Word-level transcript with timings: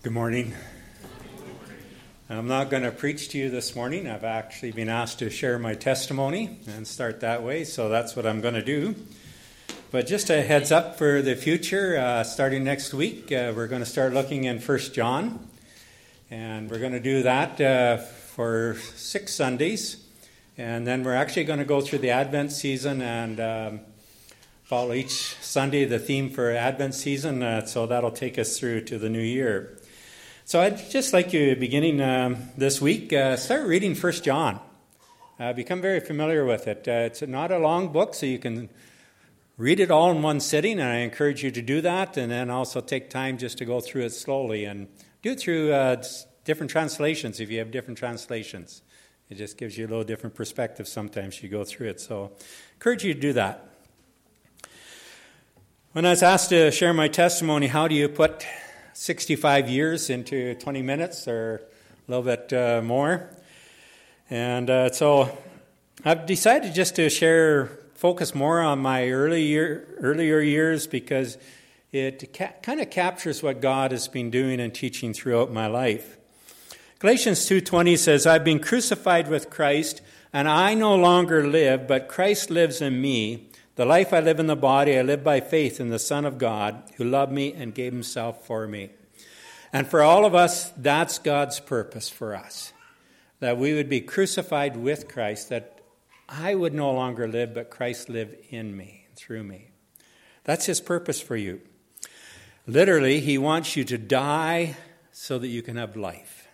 Good 0.00 0.12
morning. 0.12 0.54
I'm 2.30 2.46
not 2.46 2.70
going 2.70 2.84
to 2.84 2.92
preach 2.92 3.30
to 3.30 3.38
you 3.38 3.50
this 3.50 3.74
morning. 3.74 4.08
I've 4.08 4.22
actually 4.22 4.70
been 4.70 4.88
asked 4.88 5.18
to 5.18 5.28
share 5.28 5.58
my 5.58 5.74
testimony 5.74 6.60
and 6.68 6.86
start 6.86 7.18
that 7.22 7.42
way, 7.42 7.64
so 7.64 7.88
that's 7.88 8.14
what 8.14 8.24
I'm 8.24 8.40
going 8.40 8.54
to 8.54 8.62
do. 8.62 8.94
But 9.90 10.06
just 10.06 10.30
a 10.30 10.40
heads 10.40 10.70
up 10.70 10.98
for 10.98 11.20
the 11.20 11.34
future, 11.34 11.98
uh, 11.98 12.22
starting 12.22 12.62
next 12.62 12.94
week, 12.94 13.32
uh, 13.32 13.52
we're 13.56 13.66
going 13.66 13.82
to 13.82 13.90
start 13.90 14.12
looking 14.12 14.44
in 14.44 14.60
First 14.60 14.94
John, 14.94 15.48
and 16.30 16.70
we're 16.70 16.78
going 16.78 16.92
to 16.92 17.00
do 17.00 17.24
that 17.24 17.60
uh, 17.60 17.96
for 17.96 18.76
six 18.94 19.34
Sundays, 19.34 19.96
and 20.56 20.86
then 20.86 21.02
we're 21.02 21.16
actually 21.16 21.44
going 21.44 21.58
to 21.58 21.64
go 21.64 21.80
through 21.80 21.98
the 21.98 22.10
Advent 22.10 22.52
season 22.52 23.02
and 23.02 23.40
um, 23.40 23.80
follow 24.62 24.92
each 24.92 25.34
Sunday 25.40 25.84
the 25.86 25.98
theme 25.98 26.30
for 26.30 26.52
Advent 26.52 26.94
season, 26.94 27.42
uh, 27.42 27.66
so 27.66 27.84
that'll 27.84 28.12
take 28.12 28.38
us 28.38 28.60
through 28.60 28.82
to 28.82 28.96
the 28.96 29.08
new 29.08 29.18
year. 29.18 29.77
So 30.48 30.62
I'd 30.62 30.88
just 30.88 31.12
like 31.12 31.34
you, 31.34 31.54
beginning 31.56 32.00
um, 32.00 32.38
this 32.56 32.80
week, 32.80 33.12
uh, 33.12 33.36
start 33.36 33.66
reading 33.66 33.94
First 33.94 34.24
John. 34.24 34.58
Uh, 35.38 35.52
become 35.52 35.82
very 35.82 36.00
familiar 36.00 36.46
with 36.46 36.66
it. 36.66 36.88
Uh, 36.88 37.04
it's 37.04 37.20
not 37.20 37.52
a 37.52 37.58
long 37.58 37.92
book, 37.92 38.14
so 38.14 38.24
you 38.24 38.38
can 38.38 38.70
read 39.58 39.78
it 39.78 39.90
all 39.90 40.10
in 40.10 40.22
one 40.22 40.40
sitting, 40.40 40.80
and 40.80 40.88
I 40.88 41.00
encourage 41.00 41.44
you 41.44 41.50
to 41.50 41.60
do 41.60 41.82
that, 41.82 42.16
and 42.16 42.32
then 42.32 42.48
also 42.48 42.80
take 42.80 43.10
time 43.10 43.36
just 43.36 43.58
to 43.58 43.66
go 43.66 43.82
through 43.82 44.04
it 44.04 44.14
slowly 44.14 44.64
and 44.64 44.88
do 45.20 45.32
it 45.32 45.40
through 45.40 45.70
uh, 45.70 46.02
different 46.44 46.70
translations 46.70 47.40
if 47.40 47.50
you 47.50 47.58
have 47.58 47.70
different 47.70 47.98
translations. 47.98 48.80
It 49.28 49.34
just 49.34 49.58
gives 49.58 49.76
you 49.76 49.86
a 49.86 49.88
little 49.88 50.02
different 50.02 50.34
perspective 50.34 50.88
sometimes 50.88 51.42
you 51.42 51.50
go 51.50 51.62
through 51.62 51.88
it. 51.88 52.00
So, 52.00 52.32
encourage 52.76 53.04
you 53.04 53.12
to 53.12 53.20
do 53.20 53.34
that. 53.34 53.68
When 55.92 56.06
I 56.06 56.10
was 56.10 56.22
asked 56.22 56.48
to 56.48 56.70
share 56.70 56.94
my 56.94 57.08
testimony, 57.08 57.66
how 57.66 57.86
do 57.86 57.94
you 57.94 58.08
put 58.08 58.46
65 58.98 59.68
years 59.68 60.10
into 60.10 60.56
20 60.56 60.82
minutes 60.82 61.28
or 61.28 61.62
a 62.08 62.10
little 62.10 62.24
bit 62.24 62.52
uh, 62.52 62.82
more. 62.82 63.30
And 64.28 64.68
uh, 64.68 64.90
so 64.90 65.38
I've 66.04 66.26
decided 66.26 66.74
just 66.74 66.96
to 66.96 67.08
share, 67.08 67.66
focus 67.94 68.34
more 68.34 68.60
on 68.60 68.80
my 68.80 69.08
early 69.08 69.44
year, 69.44 69.86
earlier 70.00 70.40
years 70.40 70.88
because 70.88 71.38
it 71.92 72.36
ca- 72.36 72.54
kind 72.60 72.80
of 72.80 72.90
captures 72.90 73.40
what 73.40 73.60
God 73.60 73.92
has 73.92 74.08
been 74.08 74.30
doing 74.32 74.58
and 74.58 74.74
teaching 74.74 75.14
throughout 75.14 75.52
my 75.52 75.68
life. 75.68 76.16
Galatians 76.98 77.46
2:20 77.46 77.96
says, 77.96 78.26
"I've 78.26 78.42
been 78.42 78.58
crucified 78.58 79.28
with 79.28 79.48
Christ, 79.48 80.02
and 80.32 80.48
I 80.48 80.74
no 80.74 80.96
longer 80.96 81.46
live, 81.46 81.86
but 81.86 82.08
Christ 82.08 82.50
lives 82.50 82.80
in 82.82 83.00
me." 83.00 83.47
The 83.78 83.86
life 83.86 84.12
I 84.12 84.18
live 84.18 84.40
in 84.40 84.48
the 84.48 84.56
body, 84.56 84.98
I 84.98 85.02
live 85.02 85.22
by 85.22 85.38
faith 85.38 85.78
in 85.78 85.88
the 85.88 86.00
Son 86.00 86.24
of 86.24 86.36
God, 86.36 86.82
who 86.96 87.04
loved 87.04 87.30
me 87.30 87.52
and 87.52 87.72
gave 87.72 87.92
himself 87.92 88.44
for 88.44 88.66
me. 88.66 88.90
And 89.72 89.86
for 89.86 90.02
all 90.02 90.24
of 90.24 90.34
us, 90.34 90.70
that's 90.70 91.20
God's 91.20 91.60
purpose 91.60 92.08
for 92.08 92.34
us. 92.34 92.72
That 93.38 93.56
we 93.56 93.74
would 93.74 93.88
be 93.88 94.00
crucified 94.00 94.76
with 94.76 95.06
Christ, 95.06 95.50
that 95.50 95.78
I 96.28 96.56
would 96.56 96.74
no 96.74 96.90
longer 96.92 97.28
live, 97.28 97.54
but 97.54 97.70
Christ 97.70 98.08
live 98.08 98.34
in 98.50 98.76
me, 98.76 99.06
through 99.14 99.44
me. 99.44 99.70
That's 100.42 100.66
his 100.66 100.80
purpose 100.80 101.20
for 101.20 101.36
you. 101.36 101.60
Literally, 102.66 103.20
he 103.20 103.38
wants 103.38 103.76
you 103.76 103.84
to 103.84 103.96
die 103.96 104.74
so 105.12 105.38
that 105.38 105.46
you 105.46 105.62
can 105.62 105.76
have 105.76 105.94
life. 105.94 106.48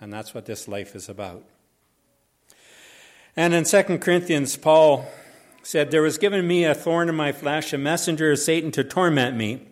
And 0.00 0.12
that's 0.12 0.34
what 0.34 0.46
this 0.46 0.66
life 0.66 0.96
is 0.96 1.08
about. 1.08 1.44
And 3.36 3.54
in 3.54 3.62
2 3.62 3.98
Corinthians, 3.98 4.56
Paul 4.56 5.06
said, 5.68 5.90
There 5.90 6.00
was 6.00 6.16
given 6.16 6.46
me 6.46 6.64
a 6.64 6.74
thorn 6.74 7.10
in 7.10 7.14
my 7.14 7.30
flesh, 7.30 7.74
a 7.74 7.78
messenger 7.78 8.32
of 8.32 8.38
Satan 8.38 8.70
to 8.70 8.82
torment 8.82 9.36
me. 9.36 9.68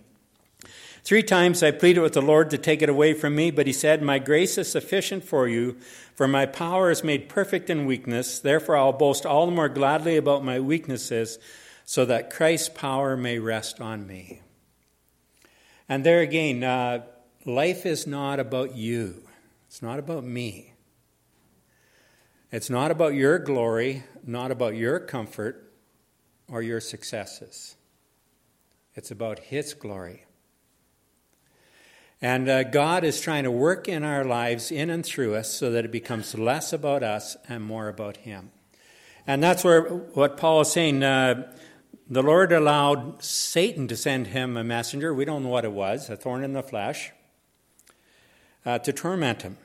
Three 1.02 1.22
times 1.22 1.62
I 1.62 1.70
pleaded 1.70 2.02
with 2.02 2.12
the 2.12 2.20
Lord 2.20 2.50
to 2.50 2.58
take 2.58 2.82
it 2.82 2.90
away 2.90 3.14
from 3.14 3.34
me, 3.34 3.50
but 3.50 3.66
he 3.66 3.72
said, 3.72 4.02
My 4.02 4.18
grace 4.18 4.58
is 4.58 4.70
sufficient 4.70 5.24
for 5.24 5.48
you, 5.48 5.78
for 6.14 6.28
my 6.28 6.44
power 6.44 6.90
is 6.90 7.02
made 7.02 7.30
perfect 7.30 7.70
in 7.70 7.86
weakness. 7.86 8.38
Therefore, 8.38 8.76
I'll 8.76 8.92
boast 8.92 9.24
all 9.24 9.46
the 9.46 9.52
more 9.52 9.70
gladly 9.70 10.18
about 10.18 10.44
my 10.44 10.60
weaknesses, 10.60 11.38
so 11.86 12.04
that 12.04 12.28
Christ's 12.28 12.68
power 12.68 13.16
may 13.16 13.38
rest 13.38 13.80
on 13.80 14.06
me. 14.06 14.42
And 15.88 16.04
there 16.04 16.20
again, 16.20 16.62
uh, 16.62 17.04
life 17.46 17.86
is 17.86 18.06
not 18.06 18.38
about 18.38 18.76
you, 18.76 19.22
it's 19.66 19.80
not 19.80 19.98
about 19.98 20.24
me. 20.24 20.74
It's 22.52 22.68
not 22.68 22.90
about 22.90 23.14
your 23.14 23.38
glory, 23.38 24.04
not 24.24 24.50
about 24.50 24.76
your 24.76 25.00
comfort, 25.00 25.65
or 26.48 26.62
your 26.62 26.80
successes. 26.80 27.76
It's 28.94 29.10
about 29.10 29.38
His 29.38 29.74
glory. 29.74 30.24
And 32.22 32.48
uh, 32.48 32.62
God 32.64 33.04
is 33.04 33.20
trying 33.20 33.44
to 33.44 33.50
work 33.50 33.88
in 33.88 34.02
our 34.02 34.24
lives, 34.24 34.70
in 34.70 34.88
and 34.88 35.04
through 35.04 35.34
us, 35.34 35.52
so 35.52 35.70
that 35.70 35.84
it 35.84 35.92
becomes 35.92 36.34
less 36.34 36.72
about 36.72 37.02
us 37.02 37.36
and 37.48 37.62
more 37.62 37.88
about 37.88 38.18
Him. 38.18 38.50
And 39.26 39.42
that's 39.42 39.64
where 39.64 39.82
what 39.82 40.36
Paul 40.36 40.62
is 40.62 40.72
saying. 40.72 41.02
Uh, 41.02 41.52
the 42.08 42.22
Lord 42.22 42.52
allowed 42.52 43.22
Satan 43.22 43.88
to 43.88 43.96
send 43.96 44.28
him 44.28 44.56
a 44.56 44.62
messenger. 44.62 45.12
We 45.12 45.24
don't 45.24 45.42
know 45.42 45.48
what 45.48 45.64
it 45.64 45.72
was, 45.72 46.08
a 46.08 46.16
thorn 46.16 46.44
in 46.44 46.52
the 46.52 46.62
flesh, 46.62 47.10
uh, 48.64 48.78
to 48.78 48.92
torment 48.92 49.42
him, 49.42 49.58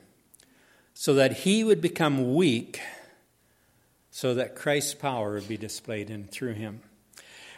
so 0.92 1.14
that 1.14 1.38
he 1.38 1.62
would 1.62 1.80
become 1.80 2.34
weak 2.34 2.80
so 4.14 4.34
that 4.34 4.54
Christ's 4.54 4.92
power 4.94 5.32
would 5.32 5.48
be 5.48 5.56
displayed 5.56 6.10
in 6.10 6.24
through 6.24 6.52
him. 6.52 6.80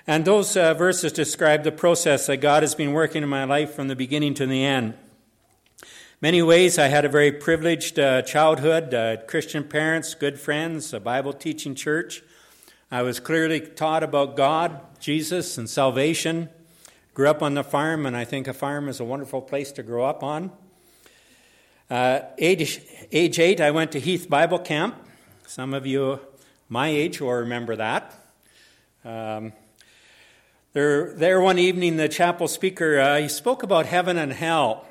And 0.06 0.24
those 0.24 0.56
uh, 0.56 0.72
verses 0.72 1.12
describe 1.12 1.64
the 1.64 1.72
process 1.72 2.26
that 2.26 2.36
God 2.36 2.62
has 2.62 2.76
been 2.76 2.92
working 2.92 3.24
in 3.24 3.28
my 3.28 3.42
life 3.42 3.74
from 3.74 3.88
the 3.88 3.96
beginning 3.96 4.34
to 4.34 4.46
the 4.46 4.64
end. 4.64 4.94
Many 6.20 6.42
ways, 6.42 6.78
I 6.78 6.86
had 6.86 7.04
a 7.04 7.08
very 7.08 7.32
privileged 7.32 7.98
uh, 7.98 8.22
childhood, 8.22 8.94
uh, 8.94 9.16
Christian 9.26 9.64
parents, 9.64 10.14
good 10.14 10.38
friends, 10.38 10.94
a 10.94 11.00
Bible 11.00 11.32
teaching 11.32 11.74
church. 11.74 12.22
I 12.88 13.02
was 13.02 13.18
clearly 13.18 13.60
taught 13.60 14.04
about 14.04 14.36
God, 14.36 14.80
Jesus, 15.00 15.58
and 15.58 15.68
salvation. 15.68 16.50
Grew 17.14 17.28
up 17.28 17.42
on 17.42 17.54
the 17.54 17.64
farm, 17.64 18.06
and 18.06 18.16
I 18.16 18.24
think 18.24 18.46
a 18.46 18.54
farm 18.54 18.88
is 18.88 19.00
a 19.00 19.04
wonderful 19.04 19.42
place 19.42 19.72
to 19.72 19.82
grow 19.82 20.04
up 20.04 20.22
on. 20.22 20.52
Uh, 21.90 22.20
age, 22.38 22.80
age 23.10 23.40
eight, 23.40 23.60
I 23.60 23.72
went 23.72 23.90
to 23.92 24.00
Heath 24.00 24.30
Bible 24.30 24.60
Camp. 24.60 24.94
Some 25.46 25.74
of 25.74 25.84
you 25.84 26.20
my 26.68 26.88
age 26.88 27.20
will 27.20 27.32
remember 27.32 27.76
that. 27.76 28.14
Um, 29.04 29.52
there, 30.72 31.14
there 31.14 31.40
one 31.40 31.58
evening, 31.58 31.96
the 31.96 32.08
chapel 32.08 32.48
speaker 32.48 32.98
uh, 32.98 33.20
he 33.20 33.28
spoke 33.28 33.62
about 33.62 33.86
heaven 33.86 34.18
and 34.18 34.32
hell, 34.32 34.86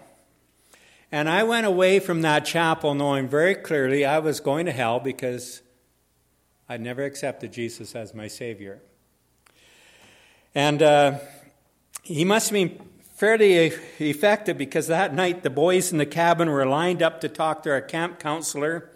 and 1.11 1.29
I 1.29 1.43
went 1.43 1.65
away 1.67 1.99
from 1.99 2.21
that 2.21 2.45
chapel 2.45 2.93
knowing 2.93 3.27
very 3.27 3.55
clearly 3.55 4.05
I 4.05 4.19
was 4.19 4.39
going 4.39 4.65
to 4.65 4.71
hell 4.71 4.99
because 4.99 5.61
I'd 6.69 6.81
never 6.81 7.03
accepted 7.03 7.51
Jesus 7.51 7.95
as 7.95 8.13
my 8.13 8.27
Savior. 8.27 8.81
And 10.55 10.81
uh, 10.81 11.19
he 12.03 12.23
must 12.23 12.49
have 12.49 12.53
been 12.53 12.79
fairly 13.15 13.73
effective 13.99 14.57
because 14.57 14.87
that 14.87 15.13
night 15.13 15.43
the 15.43 15.49
boys 15.49 15.91
in 15.91 15.97
the 15.97 16.05
cabin 16.05 16.49
were 16.49 16.65
lined 16.65 17.01
up 17.01 17.21
to 17.21 17.29
talk 17.29 17.63
to 17.63 17.71
our 17.71 17.81
camp 17.81 18.19
counselor. 18.19 18.89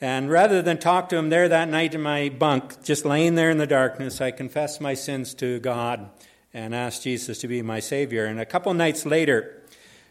And 0.00 0.30
rather 0.30 0.62
than 0.62 0.78
talk 0.78 1.08
to 1.08 1.16
him 1.16 1.28
there 1.28 1.48
that 1.48 1.68
night 1.68 1.94
in 1.94 2.02
my 2.02 2.28
bunk, 2.28 2.82
just 2.84 3.04
laying 3.04 3.34
there 3.34 3.50
in 3.50 3.58
the 3.58 3.66
darkness, 3.66 4.20
I 4.20 4.30
confessed 4.30 4.80
my 4.80 4.94
sins 4.94 5.34
to 5.34 5.58
God 5.58 6.08
and 6.54 6.74
asked 6.74 7.02
Jesus 7.02 7.38
to 7.38 7.48
be 7.48 7.62
my 7.62 7.80
Savior. 7.80 8.24
And 8.24 8.38
a 8.38 8.46
couple 8.46 8.72
nights 8.74 9.04
later, 9.04 9.62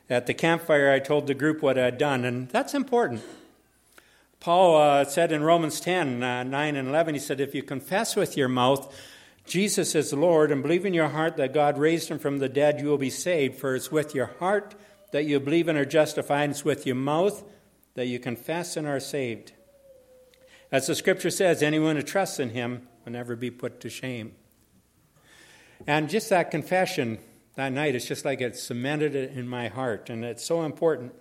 at 0.10 0.26
the 0.26 0.34
campfire, 0.34 0.92
I 0.92 1.00
told 1.00 1.28
the 1.28 1.34
group 1.34 1.62
what 1.62 1.78
I'd 1.78 1.98
done, 1.98 2.26
and 2.26 2.50
that's 2.50 2.74
important. 2.74 3.22
Paul 4.40 4.78
uh, 4.78 5.06
said 5.06 5.32
in 5.32 5.44
Romans 5.44 5.80
10 5.80 6.22
uh, 6.22 6.44
9 6.44 6.76
and 6.76 6.88
11, 6.88 7.16
he 7.16 7.20
said, 7.20 7.40
If 7.40 7.56
you 7.56 7.64
confess 7.64 8.16
with 8.16 8.38
your 8.38 8.48
mouth 8.48 8.94
Jesus 9.48 9.96
is 9.96 10.12
Lord 10.12 10.52
and 10.52 10.62
believe 10.62 10.86
in 10.86 10.94
your 10.94 11.08
heart 11.08 11.38
that 11.38 11.54
God 11.54 11.78
raised 11.78 12.10
him 12.10 12.20
from 12.20 12.40
the 12.40 12.50
dead, 12.50 12.82
you 12.82 12.88
will 12.88 12.98
be 12.98 13.10
saved. 13.10 13.58
For 13.58 13.76
it's 13.76 13.90
with 13.90 14.14
your 14.14 14.26
heart 14.40 14.76
that 15.12 15.24
you 15.24 15.40
believe 15.40 15.70
and 15.70 15.78
are 15.78 15.86
justified, 15.86 16.44
and 16.44 16.52
it's 16.52 16.66
with 16.66 16.86
your 16.86 16.98
mouth 16.98 17.44
that 17.94 18.08
you 18.08 18.20
confess 18.20 18.76
and 18.76 18.86
are 18.86 19.00
saved. 19.00 19.54
As 20.72 20.88
the 20.88 20.96
scripture 20.96 21.30
says, 21.30 21.64
anyone 21.64 21.96
who 21.96 22.02
trusts 22.02 22.40
in 22.40 22.50
him 22.50 22.88
will 23.06 23.14
never 23.14 23.36
be 23.36 23.50
put 23.50 23.80
to 23.82 23.90
shame. 23.90 24.34
And 25.86 26.10
just 26.10 26.30
that 26.30 26.52
confession 26.52 27.20
that 27.56 27.72
night, 27.72 27.96
it's 27.96 28.06
just 28.06 28.26
like 28.26 28.42
it 28.42 28.56
cemented 28.58 29.16
it 29.16 29.32
in 29.32 29.48
my 29.48 29.68
heart, 29.68 30.10
and 30.10 30.26
it's 30.26 30.46
so 30.46 30.64
important. 30.64 31.14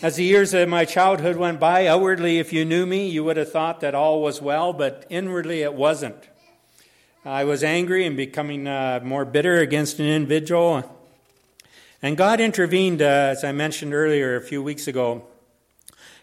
As 0.00 0.16
the 0.16 0.24
years 0.24 0.54
of 0.54 0.68
my 0.68 0.84
childhood 0.84 1.36
went 1.36 1.60
by, 1.60 1.86
outwardly, 1.86 2.38
if 2.38 2.52
you 2.52 2.64
knew 2.64 2.86
me, 2.86 3.08
you 3.08 3.24
would 3.24 3.36
have 3.36 3.52
thought 3.52 3.80
that 3.80 3.94
all 3.94 4.22
was 4.22 4.40
well, 4.40 4.72
but 4.72 5.06
inwardly 5.10 5.62
it 5.62 5.74
wasn't. 5.74 6.28
I 7.24 7.44
was 7.44 7.62
angry 7.62 8.06
and 8.06 8.16
becoming 8.16 8.66
uh, 8.66 9.00
more 9.04 9.24
bitter 9.24 9.58
against 9.58 10.00
an 10.00 10.06
individual. 10.06 10.98
And 12.02 12.16
God 12.16 12.40
intervened, 12.40 13.00
uh, 13.00 13.04
as 13.04 13.44
I 13.44 13.52
mentioned 13.52 13.94
earlier 13.94 14.34
a 14.34 14.40
few 14.40 14.62
weeks 14.62 14.88
ago. 14.88 15.26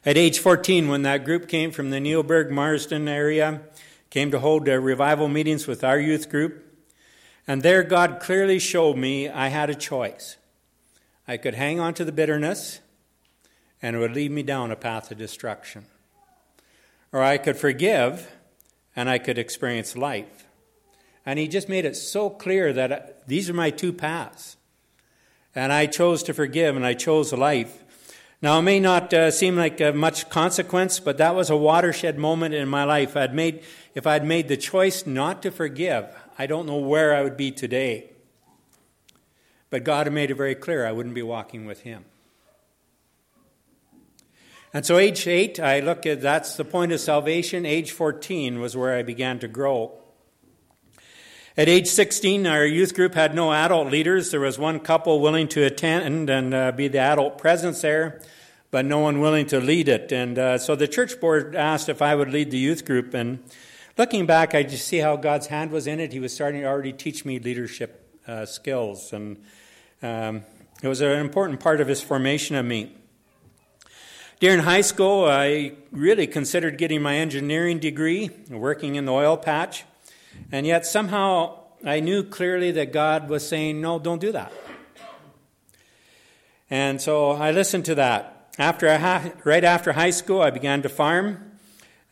At 0.05 0.15
age 0.15 0.39
14, 0.39 0.87
when 0.87 1.01
that 1.01 1.25
group 1.25 1.49
came 1.49 1.71
from 1.71 1.89
the 1.89 1.97
Neilburg 1.97 2.51
Marsden 2.51 3.09
area, 3.09 3.61
came 4.09 4.31
to 4.31 4.39
hold 4.39 4.65
revival 4.67 5.27
meetings 5.27 5.67
with 5.67 5.83
our 5.83 5.99
youth 5.99 6.29
group. 6.29 6.65
And 7.45 7.63
there, 7.63 7.83
God 7.83 8.21
clearly 8.21 8.59
showed 8.59 8.95
me 8.95 9.27
I 9.27 9.49
had 9.49 9.69
a 9.69 9.75
choice. 9.75 10.37
I 11.27 11.35
could 11.35 11.53
hang 11.53 11.81
on 11.81 11.93
to 11.95 12.05
the 12.05 12.13
bitterness, 12.13 12.79
and 13.81 13.95
it 13.95 13.99
would 13.99 14.13
lead 14.13 14.31
me 14.31 14.41
down 14.41 14.71
a 14.71 14.77
path 14.77 15.11
of 15.11 15.17
destruction. 15.17 15.85
Or 17.11 17.21
I 17.21 17.37
could 17.37 17.57
forgive, 17.57 18.31
and 18.95 19.09
I 19.09 19.17
could 19.17 19.37
experience 19.37 19.97
life. 19.97 20.47
And 21.25 21.37
He 21.37 21.49
just 21.49 21.67
made 21.67 21.83
it 21.83 21.97
so 21.97 22.29
clear 22.29 22.71
that 22.71 22.91
uh, 22.91 22.99
these 23.27 23.49
are 23.49 23.53
my 23.53 23.69
two 23.69 23.91
paths. 23.91 24.55
And 25.53 25.73
I 25.73 25.87
chose 25.87 26.23
to 26.23 26.33
forgive, 26.33 26.77
and 26.77 26.85
I 26.85 26.93
chose 26.93 27.33
life. 27.33 27.83
Now, 28.41 28.59
it 28.59 28.61
may 28.61 28.79
not 28.79 29.13
uh, 29.13 29.31
seem 29.31 29.57
like 29.57 29.81
uh, 29.81 29.91
much 29.91 30.29
consequence, 30.29 31.01
but 31.01 31.17
that 31.17 31.35
was 31.35 31.49
a 31.49 31.57
watershed 31.57 32.17
moment 32.17 32.55
in 32.55 32.69
my 32.69 32.85
life. 32.85 33.17
I'd 33.17 33.33
made, 33.33 33.63
if 33.95 34.07
I'd 34.07 34.23
made 34.23 34.47
the 34.47 34.55
choice 34.55 35.05
not 35.05 35.41
to 35.43 35.51
forgive, 35.51 36.05
I 36.37 36.47
don't 36.47 36.65
know 36.65 36.77
where 36.77 37.13
I 37.13 37.21
would 37.21 37.35
be 37.35 37.51
today. 37.51 38.11
But 39.69 39.83
God 39.83 40.05
had 40.05 40.13
made 40.13 40.31
it 40.31 40.35
very 40.35 40.55
clear 40.55 40.85
I 40.85 40.93
wouldn't 40.93 41.15
be 41.15 41.21
walking 41.21 41.65
with 41.65 41.81
Him. 41.81 42.05
And 44.73 44.85
so, 44.85 44.97
age 44.97 45.27
8, 45.27 45.59
I 45.59 45.81
look 45.81 46.05
at 46.05 46.21
that's 46.21 46.55
the 46.55 46.63
point 46.63 46.93
of 46.93 47.01
salvation. 47.01 47.65
Age 47.65 47.91
14 47.91 48.61
was 48.61 48.77
where 48.77 48.95
I 48.95 49.03
began 49.03 49.39
to 49.39 49.47
grow. 49.49 49.97
At 51.59 51.67
age 51.67 51.87
16, 51.87 52.47
our 52.47 52.65
youth 52.65 52.95
group 52.95 53.15
had 53.15 53.35
no 53.35 53.51
adult 53.51 53.91
leaders. 53.91 54.31
There 54.31 54.39
was 54.39 54.57
one 54.57 54.79
couple 54.79 55.19
willing 55.19 55.49
to 55.49 55.63
attend 55.65 56.29
and 56.29 56.53
uh, 56.53 56.71
be 56.71 56.87
the 56.87 56.99
adult 56.99 57.37
presence 57.37 57.81
there, 57.81 58.21
but 58.71 58.85
no 58.85 58.99
one 58.99 59.19
willing 59.19 59.45
to 59.47 59.59
lead 59.59 59.89
it. 59.89 60.13
And 60.13 60.39
uh, 60.39 60.57
so 60.57 60.77
the 60.77 60.87
church 60.87 61.19
board 61.19 61.57
asked 61.57 61.89
if 61.89 62.01
I 62.01 62.15
would 62.15 62.31
lead 62.31 62.51
the 62.51 62.57
youth 62.57 62.85
group. 62.85 63.13
And 63.13 63.43
Looking 63.99 64.25
back, 64.25 64.55
I 64.55 64.63
just 64.63 64.87
see 64.87 64.99
how 64.99 65.17
God's 65.17 65.47
hand 65.47 65.71
was 65.71 65.85
in 65.85 65.99
it. 65.99 66.13
He 66.13 66.21
was 66.21 66.33
starting 66.33 66.61
to 66.61 66.67
already 66.67 66.93
teach 66.93 67.25
me 67.25 67.37
leadership 67.37 68.17
uh, 68.25 68.45
skills, 68.45 69.11
and 69.11 69.43
um, 70.01 70.43
it 70.81 70.87
was 70.87 71.01
an 71.01 71.19
important 71.19 71.59
part 71.59 71.81
of 71.81 71.89
His 71.89 72.01
formation 72.01 72.55
of 72.55 72.65
me. 72.65 72.95
During 74.39 74.59
high 74.59 74.79
school, 74.79 75.25
I 75.25 75.73
really 75.91 76.27
considered 76.27 76.77
getting 76.77 77.01
my 77.01 77.17
engineering 77.17 77.79
degree, 77.79 78.29
working 78.49 78.95
in 78.95 79.03
the 79.03 79.11
oil 79.11 79.35
patch, 79.35 79.83
and 80.51 80.65
yet 80.65 80.85
somehow 80.85 81.59
I 81.85 81.99
knew 81.99 82.23
clearly 82.23 82.71
that 82.71 82.91
God 82.91 83.29
was 83.29 83.47
saying, 83.47 83.79
No, 83.79 83.99
don't 83.99 84.19
do 84.19 84.31
that. 84.31 84.51
And 86.69 87.01
so 87.01 87.31
I 87.31 87.51
listened 87.51 87.85
to 87.85 87.95
that. 87.95 88.53
After 88.57 88.87
right 89.45 89.63
after 89.63 89.93
high 89.93 90.09
school, 90.09 90.41
I 90.41 90.49
began 90.49 90.81
to 90.81 90.89
farm. 90.89 91.49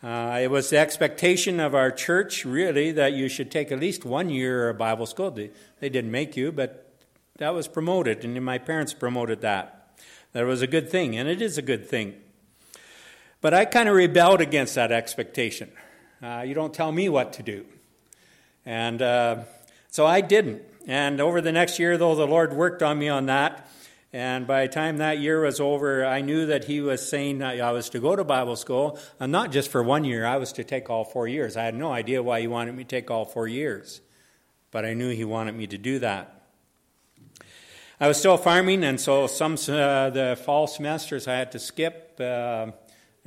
Uh, 0.01 0.39
it 0.41 0.50
was 0.50 0.69
the 0.69 0.77
expectation 0.77 1.59
of 1.59 1.75
our 1.75 1.91
church, 1.91 2.45
really, 2.45 2.91
that 2.91 3.13
you 3.13 3.27
should 3.27 3.51
take 3.51 3.71
at 3.71 3.79
least 3.79 4.06
one 4.06 4.29
year 4.29 4.69
of 4.69 4.77
Bible 4.77 5.06
school. 5.06 5.31
They, 5.31 5.51
they 5.79 5.89
didn't 5.89 6.12
make 6.12 6.38
you, 6.38 6.51
but 6.51 6.94
that 7.38 7.53
was 7.53 7.68
promoted, 7.68 8.24
and 8.24 8.44
my 8.45 8.57
parents 8.57 8.94
promoted 8.94 9.41
that. 9.41 9.97
That 10.33 10.45
was 10.45 10.62
a 10.62 10.68
good 10.68 10.89
thing, 10.89 11.18
and 11.18 11.27
it 11.27 11.41
is 11.41 11.57
a 11.57 11.62
good 11.62 11.88
thing. 11.88 12.15
But 13.41 13.53
I 13.53 13.65
kind 13.65 13.89
of 13.89 13.95
rebelled 13.95 14.39
against 14.39 14.75
that 14.75 14.91
expectation. 14.91 15.71
Uh, 16.21 16.44
you 16.45 16.53
don't 16.53 16.74
tell 16.74 16.91
me 16.91 17.09
what 17.09 17.33
to 17.33 17.44
do. 17.44 17.65
And 18.67 19.01
uh, 19.01 19.43
so 19.89 20.05
I 20.05 20.19
didn't. 20.19 20.61
And 20.87 21.21
over 21.21 21.39
the 21.39 21.53
next 21.53 21.79
year, 21.79 21.97
though, 21.97 22.15
the 22.15 22.27
Lord 22.27 22.51
worked 22.51 22.83
on 22.83 22.99
me 22.99 23.07
on 23.07 23.27
that. 23.27 23.65
And 24.11 24.45
by 24.45 24.67
the 24.67 24.73
time 24.73 24.97
that 24.97 25.19
year 25.19 25.39
was 25.39 25.61
over, 25.61 26.05
I 26.05 26.19
knew 26.19 26.45
that 26.47 26.65
he 26.65 26.81
was 26.81 27.07
saying 27.07 27.41
I 27.41 27.71
was 27.71 27.89
to 27.91 27.99
go 27.99 28.17
to 28.17 28.25
Bible 28.25 28.57
school, 28.57 28.99
and 29.21 29.31
not 29.31 29.53
just 29.53 29.69
for 29.69 29.81
one 29.81 30.03
year, 30.03 30.25
I 30.25 30.35
was 30.35 30.51
to 30.53 30.65
take 30.65 30.89
all 30.89 31.05
four 31.05 31.29
years. 31.29 31.55
I 31.55 31.63
had 31.63 31.75
no 31.75 31.93
idea 31.93 32.21
why 32.21 32.41
he 32.41 32.47
wanted 32.47 32.75
me 32.75 32.83
to 32.83 32.89
take 32.89 33.09
all 33.09 33.25
four 33.25 33.47
years, 33.47 34.01
but 34.71 34.83
I 34.83 34.93
knew 34.93 35.11
he 35.11 35.23
wanted 35.23 35.55
me 35.55 35.67
to 35.67 35.77
do 35.77 35.99
that. 35.99 36.41
I 38.01 38.07
was 38.07 38.17
still 38.17 38.37
farming, 38.37 38.83
and 38.83 38.99
so 38.99 39.27
some 39.27 39.53
uh, 39.53 40.09
the 40.09 40.37
fall 40.43 40.67
semesters 40.67 41.27
I 41.27 41.35
had 41.35 41.51
to 41.53 41.59
skip 41.59 42.19
uh, 42.19 42.71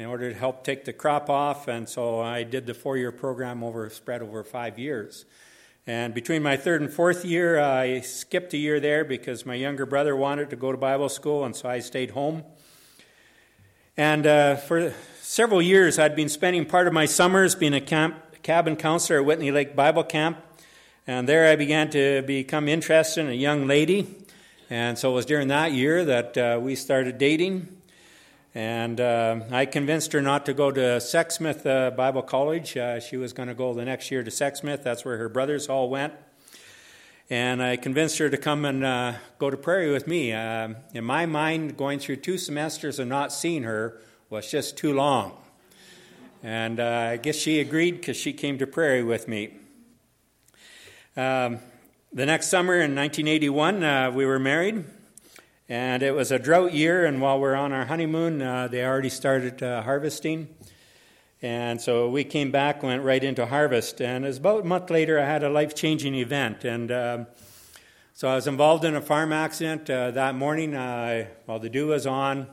in 0.01 0.07
order 0.07 0.33
to 0.33 0.39
help 0.39 0.65
take 0.65 0.87
the 0.87 0.95
crop 0.95 1.29
off, 1.29 1.69
and 1.69 1.87
so 1.87 2.21
I 2.21 2.43
did 2.43 2.65
the 2.65 2.73
four-year 2.73 3.13
program 3.13 3.63
over 3.63 3.91
spread 3.91 4.23
over 4.23 4.43
five 4.43 4.79
years. 4.79 5.27
And 5.87 6.15
between 6.15 6.43
my 6.43 6.57
third 6.57 6.81
and 6.81 6.91
fourth 6.91 7.23
year, 7.23 7.61
I 7.61 8.01
skipped 8.01 8.55
a 8.55 8.57
year 8.57 8.81
there 8.81 9.05
because 9.05 9.45
my 9.45 9.57
younger 9.57 9.85
brother 9.85 10.17
wanted 10.17 10.49
to 10.51 10.57
go 10.57 10.73
to 10.73 10.79
Bible 10.79 11.11
school, 11.11 11.45
and 11.45 11.55
so 11.55 11.69
I 11.69 11.81
stayed 11.81 12.13
home. 12.13 12.45
And 13.95 14.27
uh, 14.27 14.57
for 14.57 14.95
several 15.21 15.61
years, 15.61 15.99
I'd 15.99 16.17
been 16.17 16.31
spending 16.31 16.65
part 16.65 16.87
of 16.87 16.95
my 16.95 17.05
summers 17.05 17.55
being 17.55 17.75
a 17.75 17.81
camp, 17.83 18.43
cabin 18.43 18.77
counselor 18.77 19.21
at 19.21 19.27
Whitney 19.27 19.51
Lake 19.51 19.77
Bible 19.77 20.05
Camp. 20.05 20.39
And 21.07 21.29
there 21.29 21.53
I 21.53 21.57
began 21.57 21.91
to 21.91 22.23
become 22.23 22.69
interested 22.69 23.21
in 23.21 23.29
a 23.29 23.35
young 23.35 23.67
lady. 23.67 24.07
And 24.71 24.99
so 24.99 25.11
it 25.11 25.15
was 25.15 25.27
during 25.27 25.49
that 25.49 25.73
year 25.73 26.07
that 26.07 26.39
uh, 26.39 26.59
we 26.59 26.75
started 26.75 27.19
dating. 27.19 27.80
And 28.53 29.01
uh, 29.01 29.43
I 29.53 29.65
convinced 29.65 30.13
her 30.13 30.21
not 30.21 30.45
to 30.47 30.55
go 30.55 30.73
to 30.73 30.81
Sexsmith 30.81 31.65
uh, 31.65 31.93
Bible 31.93 32.23
College. 32.23 32.77
Uh, 32.77 32.99
she 32.99 33.17
was 33.17 33.33
going 33.33 33.49
to 33.49 33.55
go 33.55 33.73
the 33.75 33.85
next 33.85 34.11
year 34.11 34.25
to 34.25 34.31
Sexsmith. 34.31 34.83
That's 34.83 35.05
where 35.05 35.17
her 35.19 35.29
brothers 35.29 35.69
all 35.69 35.89
went. 35.89 36.15
And 37.29 37.63
I 37.63 37.77
convinced 37.77 38.19
her 38.19 38.29
to 38.29 38.37
come 38.37 38.65
and 38.65 38.85
uh, 38.85 39.13
go 39.39 39.51
to 39.51 39.57
Prairie 39.57 39.93
with 39.93 40.09
me. 40.09 40.33
Uh, 40.33 40.71
in 40.93 41.05
my 41.05 41.27
mind, 41.27 41.77
going 41.77 42.01
through 42.01 42.17
two 42.17 42.37
semesters 42.39 42.99
and 42.99 43.09
not 43.09 43.33
seeing 43.33 43.63
her 43.63 44.01
was 44.31 44.51
just 44.51 44.77
too 44.77 44.95
long. 44.95 45.37
And 46.43 46.81
uh, 46.81 47.11
I 47.13 47.19
guess 47.19 47.37
she 47.37 47.61
agreed 47.61 48.01
because 48.01 48.17
she 48.17 48.33
came 48.33 48.59
to 48.59 48.67
Prairie 48.67 49.05
with 49.05 49.29
me. 49.29 49.59
Um, 51.17 51.61
the 52.13 52.27
next 52.27 52.49
summer 52.49 52.75
in 52.75 52.97
1981, 52.97 54.13
we 54.13 54.27
were 54.27 54.41
married. 54.41 54.85
And 55.71 56.03
it 56.03 56.17
was 56.17 56.33
a 56.33 56.39
drought 56.41 56.75
year, 56.75 57.05
and 57.07 57.21
while 57.21 57.39
we 57.39 57.47
are 57.47 57.55
on 57.55 57.73
our 57.73 57.85
honeymoon, 57.85 58.43
uh, 58.43 58.67
they 58.67 58.85
already 58.85 59.09
started 59.09 59.63
uh, 59.63 59.83
harvesting. 59.83 60.49
And 61.43 61.81
so 61.81 62.11
we 62.11 62.25
came 62.25 62.51
back, 62.51 62.83
went 62.83 63.05
right 63.05 63.23
into 63.23 63.47
harvest. 63.47 64.03
And 64.03 64.25
it 64.25 64.27
was 64.27 64.39
about 64.39 64.63
a 64.63 64.67
month 64.67 64.91
later, 64.91 65.21
I 65.21 65.27
had 65.27 65.45
a 65.45 65.49
life 65.49 65.77
changing 65.77 66.17
event. 66.17 66.65
And 66.65 66.91
uh, 66.91 67.25
so 68.15 68.29
I 68.29 68.35
was 68.35 68.49
involved 68.49 68.85
in 68.85 68.97
a 68.97 69.01
farm 69.01 69.33
accident 69.33 69.89
uh, 69.89 70.11
that 70.11 70.35
morning 70.35 70.73
while 70.73 71.61
the 71.61 71.71
dew 71.71 71.87
was 71.87 72.05
on. 72.05 72.49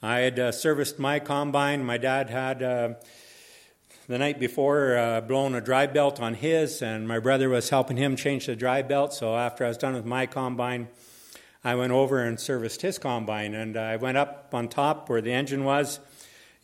I 0.00 0.20
had 0.20 0.38
uh, 0.38 0.50
serviced 0.50 0.98
my 0.98 1.18
combine. 1.18 1.84
My 1.84 1.98
dad 1.98 2.30
had 2.30 2.62
uh, 2.62 2.94
the 4.08 4.16
night 4.16 4.40
before 4.40 5.22
blown 5.28 5.54
a 5.54 5.60
drive 5.60 5.92
belt 5.92 6.22
on 6.22 6.32
his, 6.32 6.80
and 6.80 7.06
my 7.06 7.18
brother 7.18 7.50
was 7.50 7.68
helping 7.68 7.98
him 7.98 8.16
change 8.16 8.46
the 8.46 8.56
drive 8.56 8.88
belt. 8.88 9.12
So 9.12 9.36
after 9.36 9.66
I 9.66 9.68
was 9.68 9.76
done 9.76 9.92
with 9.92 10.06
my 10.06 10.24
combine, 10.24 10.88
I 11.68 11.74
went 11.74 11.92
over 11.92 12.22
and 12.22 12.40
serviced 12.40 12.80
his 12.80 12.98
combine, 12.98 13.52
and 13.52 13.76
I 13.76 13.96
went 13.96 14.16
up 14.16 14.54
on 14.54 14.68
top 14.68 15.10
where 15.10 15.20
the 15.20 15.34
engine 15.34 15.64
was, 15.64 16.00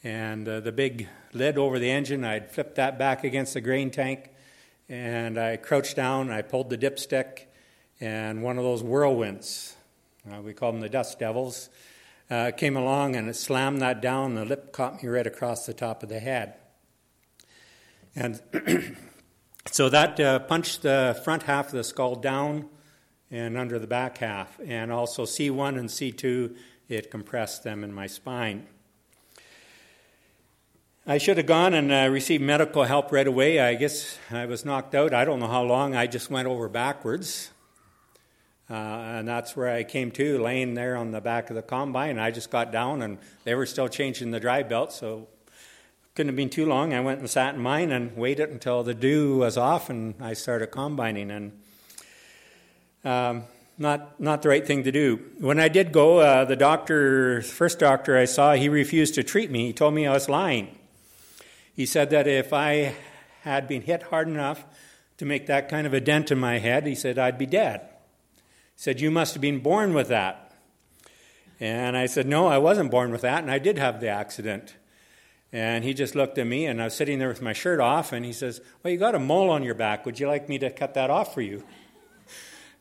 and 0.02 0.48
uh, 0.48 0.60
the 0.60 0.72
big 0.72 1.08
lid 1.34 1.58
over 1.58 1.78
the 1.78 1.90
engine, 1.90 2.24
I'd 2.24 2.50
flipped 2.50 2.76
that 2.76 2.98
back 2.98 3.22
against 3.22 3.52
the 3.52 3.60
grain 3.60 3.90
tank, 3.90 4.30
and 4.88 5.36
I 5.36 5.58
crouched 5.58 5.94
down, 5.94 6.30
I 6.30 6.40
pulled 6.40 6.70
the 6.70 6.78
dipstick, 6.78 7.40
and 8.00 8.42
one 8.42 8.56
of 8.56 8.64
those 8.64 8.82
whirlwinds, 8.82 9.74
uh, 10.32 10.40
we 10.40 10.54
call 10.54 10.72
them 10.72 10.80
the 10.80 10.88
dust 10.88 11.18
devils, 11.18 11.68
uh, 12.30 12.52
came 12.56 12.74
along 12.74 13.14
and 13.14 13.28
it 13.28 13.36
slammed 13.36 13.82
that 13.82 14.00
down, 14.00 14.36
the 14.36 14.46
lip 14.46 14.72
caught 14.72 15.02
me 15.02 15.08
right 15.10 15.26
across 15.26 15.66
the 15.66 15.74
top 15.74 16.02
of 16.02 16.08
the 16.08 16.20
head. 16.20 16.54
And 18.16 18.40
so 19.70 19.90
that 19.90 20.18
uh, 20.18 20.38
punched 20.38 20.80
the 20.80 21.20
front 21.24 21.42
half 21.42 21.66
of 21.66 21.72
the 21.72 21.84
skull 21.84 22.14
down 22.14 22.70
and 23.30 23.56
under 23.56 23.78
the 23.78 23.86
back 23.86 24.18
half. 24.18 24.58
And 24.64 24.92
also 24.92 25.24
C1 25.24 25.78
and 25.78 25.88
C2, 25.88 26.54
it 26.88 27.10
compressed 27.10 27.64
them 27.64 27.84
in 27.84 27.92
my 27.92 28.06
spine. 28.06 28.66
I 31.06 31.18
should 31.18 31.36
have 31.36 31.46
gone 31.46 31.74
and 31.74 31.92
uh, 31.92 32.08
received 32.10 32.42
medical 32.42 32.84
help 32.84 33.12
right 33.12 33.26
away. 33.26 33.60
I 33.60 33.74
guess 33.74 34.18
I 34.30 34.46
was 34.46 34.64
knocked 34.64 34.94
out. 34.94 35.12
I 35.12 35.26
don't 35.26 35.38
know 35.38 35.48
how 35.48 35.62
long. 35.62 35.94
I 35.94 36.06
just 36.06 36.30
went 36.30 36.48
over 36.48 36.68
backwards. 36.68 37.50
Uh, 38.70 38.74
and 38.74 39.28
that's 39.28 39.54
where 39.54 39.68
I 39.68 39.84
came 39.84 40.10
to, 40.12 40.42
laying 40.42 40.72
there 40.72 40.96
on 40.96 41.10
the 41.10 41.20
back 41.20 41.50
of 41.50 41.56
the 41.56 41.62
combine. 41.62 42.18
I 42.18 42.30
just 42.30 42.50
got 42.50 42.72
down, 42.72 43.02
and 43.02 43.18
they 43.44 43.54
were 43.54 43.66
still 43.66 43.88
changing 43.88 44.30
the 44.30 44.40
drive 44.40 44.70
belt, 44.70 44.92
so 44.92 45.28
couldn't 46.14 46.28
have 46.28 46.36
been 46.36 46.48
too 46.48 46.64
long. 46.64 46.94
I 46.94 47.00
went 47.00 47.20
and 47.20 47.28
sat 47.28 47.54
in 47.54 47.60
mine 47.60 47.92
and 47.92 48.16
waited 48.16 48.48
until 48.48 48.82
the 48.82 48.94
dew 48.94 49.38
was 49.38 49.58
off, 49.58 49.90
and 49.90 50.14
I 50.20 50.32
started 50.32 50.68
combining. 50.68 51.30
And 51.30 51.60
um, 53.04 53.44
not 53.76 54.20
not 54.20 54.42
the 54.42 54.48
right 54.48 54.66
thing 54.66 54.84
to 54.84 54.92
do. 54.92 55.20
When 55.38 55.58
I 55.58 55.68
did 55.68 55.92
go, 55.92 56.18
uh, 56.18 56.44
the 56.44 56.56
doctor, 56.56 57.42
first 57.42 57.78
doctor 57.78 58.16
I 58.16 58.24
saw, 58.24 58.54
he 58.54 58.68
refused 58.68 59.14
to 59.14 59.22
treat 59.22 59.50
me. 59.50 59.66
He 59.66 59.72
told 59.72 59.94
me 59.94 60.06
I 60.06 60.12
was 60.12 60.28
lying. 60.28 60.78
He 61.74 61.86
said 61.86 62.10
that 62.10 62.26
if 62.26 62.52
I 62.52 62.94
had 63.42 63.66
been 63.66 63.82
hit 63.82 64.04
hard 64.04 64.28
enough 64.28 64.64
to 65.18 65.24
make 65.24 65.46
that 65.46 65.68
kind 65.68 65.86
of 65.86 65.94
a 65.94 66.00
dent 66.00 66.30
in 66.30 66.38
my 66.38 66.58
head, 66.58 66.86
he 66.86 66.94
said 66.94 67.18
I'd 67.18 67.38
be 67.38 67.46
dead. 67.46 67.80
He 68.76 68.82
said 68.82 69.00
you 69.00 69.10
must 69.10 69.34
have 69.34 69.42
been 69.42 69.60
born 69.60 69.92
with 69.92 70.08
that. 70.08 70.52
And 71.60 71.96
I 71.96 72.06
said 72.06 72.26
no, 72.26 72.46
I 72.46 72.58
wasn't 72.58 72.90
born 72.90 73.10
with 73.10 73.22
that, 73.22 73.42
and 73.42 73.50
I 73.50 73.58
did 73.58 73.78
have 73.78 74.00
the 74.00 74.08
accident. 74.08 74.74
And 75.52 75.84
he 75.84 75.94
just 75.94 76.16
looked 76.16 76.36
at 76.38 76.48
me, 76.48 76.66
and 76.66 76.80
I 76.80 76.86
was 76.86 76.94
sitting 76.94 77.20
there 77.20 77.28
with 77.28 77.40
my 77.40 77.52
shirt 77.52 77.78
off, 77.78 78.12
and 78.12 78.24
he 78.24 78.32
says, 78.32 78.60
Well, 78.82 78.92
you 78.92 78.98
got 78.98 79.14
a 79.14 79.20
mole 79.20 79.50
on 79.50 79.62
your 79.62 79.76
back. 79.76 80.04
Would 80.04 80.18
you 80.18 80.26
like 80.26 80.48
me 80.48 80.58
to 80.58 80.68
cut 80.68 80.94
that 80.94 81.10
off 81.10 81.32
for 81.32 81.42
you? 81.42 81.62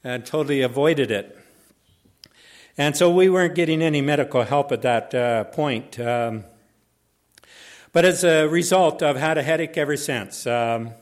And 0.03 0.25
totally 0.25 0.61
avoided 0.61 1.11
it. 1.11 1.37
And 2.77 2.97
so 2.97 3.09
we 3.09 3.29
weren't 3.29 3.55
getting 3.55 3.81
any 3.81 4.01
medical 4.01 4.43
help 4.43 4.71
at 4.71 4.81
that 4.81 5.13
uh, 5.13 5.43
point. 5.45 5.99
Um, 5.99 6.43
but 7.91 8.03
as 8.03 8.23
a 8.23 8.47
result, 8.47 9.03
I've 9.03 9.17
had 9.17 9.37
a 9.37 9.43
headache 9.43 9.77
ever 9.77 9.95
since. 9.95 10.47
Um, 10.47 10.93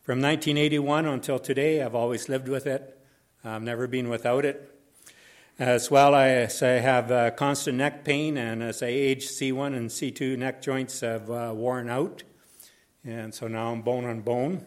from 0.00 0.22
1981 0.22 1.04
until 1.04 1.38
today, 1.38 1.82
I've 1.82 1.94
always 1.94 2.30
lived 2.30 2.48
with 2.48 2.66
it. 2.66 2.98
I've 3.44 3.62
never 3.62 3.86
been 3.86 4.08
without 4.08 4.46
it. 4.46 4.74
As 5.58 5.90
well 5.90 6.14
as 6.14 6.62
I 6.62 6.78
have 6.78 7.12
uh, 7.12 7.30
constant 7.32 7.76
neck 7.76 8.04
pain, 8.04 8.38
and 8.38 8.62
as 8.62 8.82
I 8.82 8.86
age, 8.86 9.26
C1 9.26 9.76
and 9.76 9.90
C2 9.90 10.38
neck 10.38 10.62
joints 10.62 11.00
have 11.00 11.30
uh, 11.30 11.52
worn 11.54 11.90
out. 11.90 12.22
And 13.04 13.34
so 13.34 13.48
now 13.48 13.72
I'm 13.72 13.82
bone 13.82 14.06
on 14.06 14.22
bone. 14.22 14.64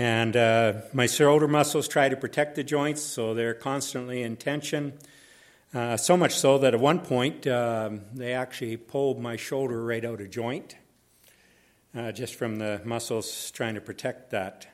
And 0.00 0.34
uh, 0.34 0.72
my 0.94 1.04
shoulder 1.04 1.46
muscles 1.46 1.86
try 1.86 2.08
to 2.08 2.16
protect 2.16 2.54
the 2.54 2.64
joints, 2.64 3.02
so 3.02 3.34
they're 3.34 3.52
constantly 3.52 4.22
in 4.22 4.38
tension. 4.38 4.94
Uh, 5.74 5.98
so 5.98 6.16
much 6.16 6.34
so 6.36 6.56
that 6.56 6.72
at 6.72 6.80
one 6.80 7.00
point 7.00 7.46
um, 7.46 8.00
they 8.14 8.32
actually 8.32 8.78
pulled 8.78 9.20
my 9.20 9.36
shoulder 9.36 9.84
right 9.84 10.02
out 10.02 10.22
of 10.22 10.30
joint, 10.30 10.74
uh, 11.94 12.12
just 12.12 12.34
from 12.34 12.56
the 12.56 12.80
muscles 12.82 13.50
trying 13.50 13.74
to 13.74 13.82
protect 13.82 14.30
that. 14.30 14.68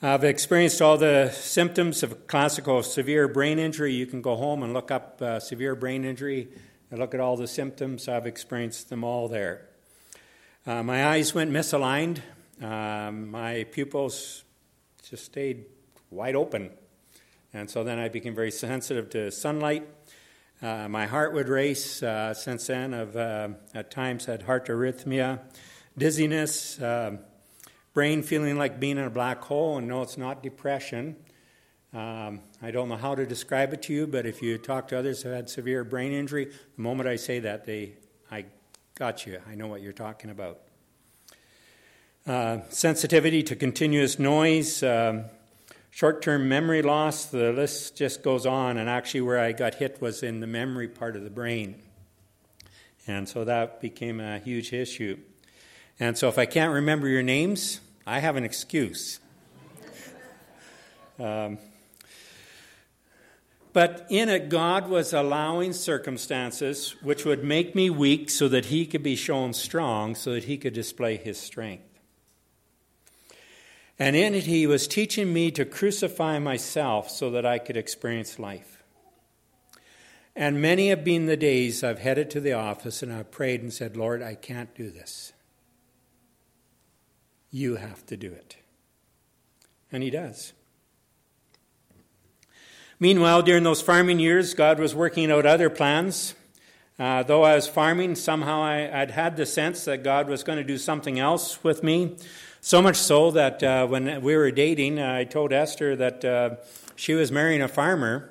I've 0.00 0.24
experienced 0.24 0.80
all 0.80 0.96
the 0.96 1.30
symptoms 1.34 2.02
of 2.02 2.26
classical 2.26 2.82
severe 2.82 3.28
brain 3.28 3.58
injury. 3.58 3.92
You 3.92 4.06
can 4.06 4.22
go 4.22 4.36
home 4.36 4.62
and 4.62 4.72
look 4.72 4.90
up 4.90 5.20
uh, 5.20 5.40
severe 5.40 5.74
brain 5.74 6.06
injury 6.06 6.48
and 6.90 6.98
look 6.98 7.12
at 7.12 7.20
all 7.20 7.36
the 7.36 7.46
symptoms. 7.46 8.08
I've 8.08 8.26
experienced 8.26 8.88
them 8.88 9.04
all 9.04 9.28
there. 9.28 9.68
Uh, 10.66 10.82
my 10.82 11.04
eyes 11.04 11.34
went 11.34 11.50
misaligned. 11.50 12.22
Um, 12.62 13.30
my 13.30 13.64
pupils 13.64 14.44
just 15.02 15.24
stayed 15.24 15.64
wide 16.10 16.36
open 16.36 16.70
and 17.54 17.68
so 17.68 17.84
then 17.84 17.98
I 17.98 18.08
became 18.08 18.34
very 18.34 18.50
sensitive 18.50 19.10
to 19.10 19.30
sunlight. 19.30 19.86
Uh, 20.62 20.88
my 20.88 21.06
heart 21.06 21.34
would 21.34 21.48
race. 21.48 22.02
Uh, 22.02 22.32
since 22.32 22.66
then, 22.66 22.94
I've 22.94 23.14
uh, 23.14 23.48
at 23.74 23.90
times 23.90 24.24
had 24.24 24.42
heart 24.42 24.68
arrhythmia, 24.68 25.40
dizziness, 25.98 26.80
uh, 26.80 27.18
brain 27.92 28.22
feeling 28.22 28.56
like 28.56 28.80
being 28.80 28.96
in 28.96 29.04
a 29.04 29.10
black 29.10 29.42
hole. 29.42 29.76
And 29.76 29.86
no, 29.86 30.00
it's 30.00 30.16
not 30.16 30.42
depression. 30.42 31.16
Um, 31.92 32.40
I 32.62 32.70
don't 32.70 32.88
know 32.88 32.96
how 32.96 33.14
to 33.14 33.26
describe 33.26 33.74
it 33.74 33.82
to 33.82 33.92
you, 33.92 34.06
but 34.06 34.24
if 34.24 34.40
you 34.40 34.56
talk 34.56 34.88
to 34.88 34.98
others 34.98 35.22
who 35.22 35.28
had 35.28 35.50
severe 35.50 35.84
brain 35.84 36.12
injury, 36.12 36.46
the 36.46 36.82
moment 36.82 37.06
I 37.06 37.16
say 37.16 37.40
that, 37.40 37.66
they, 37.66 37.96
I 38.30 38.46
got 38.94 39.26
you. 39.26 39.40
I 39.46 39.56
know 39.56 39.66
what 39.66 39.82
you're 39.82 39.92
talking 39.92 40.30
about. 40.30 40.60
Uh, 42.24 42.60
sensitivity 42.68 43.42
to 43.42 43.56
continuous 43.56 44.18
noise. 44.18 44.82
Um, 44.82 45.24
Short 45.94 46.22
term 46.22 46.48
memory 46.48 46.80
loss, 46.80 47.26
the 47.26 47.52
list 47.52 47.98
just 47.98 48.22
goes 48.22 48.46
on, 48.46 48.78
and 48.78 48.88
actually, 48.88 49.20
where 49.20 49.38
I 49.38 49.52
got 49.52 49.74
hit 49.74 50.00
was 50.00 50.22
in 50.22 50.40
the 50.40 50.46
memory 50.46 50.88
part 50.88 51.16
of 51.16 51.22
the 51.22 51.28
brain. 51.28 51.82
And 53.06 53.28
so 53.28 53.44
that 53.44 53.82
became 53.82 54.18
a 54.18 54.38
huge 54.38 54.72
issue. 54.72 55.18
And 56.00 56.16
so, 56.16 56.28
if 56.28 56.38
I 56.38 56.46
can't 56.46 56.72
remember 56.72 57.08
your 57.08 57.22
names, 57.22 57.82
I 58.06 58.20
have 58.20 58.36
an 58.36 58.44
excuse. 58.44 59.20
um, 61.20 61.58
but 63.74 64.06
in 64.08 64.30
it, 64.30 64.48
God 64.48 64.88
was 64.88 65.12
allowing 65.12 65.74
circumstances 65.74 66.94
which 67.02 67.26
would 67.26 67.44
make 67.44 67.74
me 67.74 67.90
weak 67.90 68.30
so 68.30 68.48
that 68.48 68.66
He 68.66 68.86
could 68.86 69.02
be 69.02 69.14
shown 69.14 69.52
strong, 69.52 70.14
so 70.14 70.32
that 70.32 70.44
He 70.44 70.56
could 70.56 70.72
display 70.72 71.18
His 71.18 71.38
strength. 71.38 71.91
And 74.02 74.16
in 74.16 74.34
it, 74.34 74.46
he 74.46 74.66
was 74.66 74.88
teaching 74.88 75.32
me 75.32 75.52
to 75.52 75.64
crucify 75.64 76.40
myself 76.40 77.08
so 77.08 77.30
that 77.30 77.46
I 77.46 77.60
could 77.60 77.76
experience 77.76 78.36
life. 78.36 78.82
And 80.34 80.60
many 80.60 80.88
have 80.88 81.04
been 81.04 81.26
the 81.26 81.36
days 81.36 81.84
I've 81.84 82.00
headed 82.00 82.28
to 82.30 82.40
the 82.40 82.52
office 82.52 83.04
and 83.04 83.12
I've 83.12 83.30
prayed 83.30 83.62
and 83.62 83.72
said, 83.72 83.96
Lord, 83.96 84.20
I 84.20 84.34
can't 84.34 84.74
do 84.74 84.90
this. 84.90 85.32
You 87.52 87.76
have 87.76 88.04
to 88.06 88.16
do 88.16 88.32
it. 88.32 88.56
And 89.92 90.02
he 90.02 90.10
does. 90.10 90.52
Meanwhile, 92.98 93.42
during 93.42 93.62
those 93.62 93.82
farming 93.82 94.18
years, 94.18 94.52
God 94.52 94.80
was 94.80 94.96
working 94.96 95.30
out 95.30 95.46
other 95.46 95.70
plans. 95.70 96.34
Uh, 96.98 97.22
though 97.22 97.44
I 97.44 97.54
was 97.54 97.68
farming, 97.68 98.16
somehow 98.16 98.62
I, 98.62 98.98
would 98.98 99.12
had 99.12 99.36
the 99.36 99.46
sense 99.46 99.84
that 99.84 100.02
God 100.02 100.28
was 100.28 100.42
going 100.42 100.58
to 100.58 100.64
do 100.64 100.76
something 100.76 101.20
else 101.20 101.62
with 101.62 101.84
me. 101.84 102.16
So 102.64 102.80
much 102.80 102.94
so 102.94 103.32
that 103.32 103.60
uh, 103.60 103.88
when 103.88 104.22
we 104.22 104.36
were 104.36 104.52
dating, 104.52 105.00
I 105.00 105.24
told 105.24 105.52
Esther 105.52 105.96
that 105.96 106.24
uh, 106.24 106.50
she 106.94 107.12
was 107.12 107.32
marrying 107.32 107.60
a 107.60 107.66
farmer, 107.66 108.30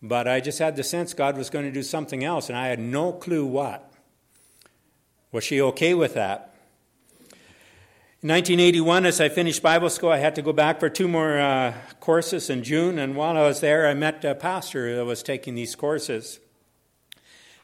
but 0.00 0.26
I 0.26 0.40
just 0.40 0.58
had 0.58 0.74
the 0.74 0.82
sense 0.82 1.12
God 1.12 1.36
was 1.36 1.50
going 1.50 1.66
to 1.66 1.70
do 1.70 1.82
something 1.82 2.24
else, 2.24 2.48
and 2.48 2.56
I 2.56 2.68
had 2.68 2.78
no 2.78 3.12
clue 3.12 3.44
what. 3.44 3.92
Was 5.32 5.44
she 5.44 5.60
okay 5.60 5.92
with 5.92 6.14
that? 6.14 6.54
In 8.22 8.30
1981, 8.30 9.04
as 9.04 9.20
I 9.20 9.28
finished 9.28 9.62
Bible 9.62 9.90
school, 9.90 10.08
I 10.08 10.16
had 10.16 10.34
to 10.36 10.42
go 10.42 10.54
back 10.54 10.80
for 10.80 10.88
two 10.88 11.06
more 11.06 11.38
uh, 11.38 11.74
courses 12.00 12.48
in 12.48 12.64
June, 12.64 12.98
and 12.98 13.14
while 13.14 13.36
I 13.36 13.42
was 13.42 13.60
there, 13.60 13.86
I 13.86 13.92
met 13.92 14.24
a 14.24 14.34
pastor 14.34 14.96
that 14.96 15.04
was 15.04 15.22
taking 15.22 15.54
these 15.54 15.74
courses. 15.74 16.40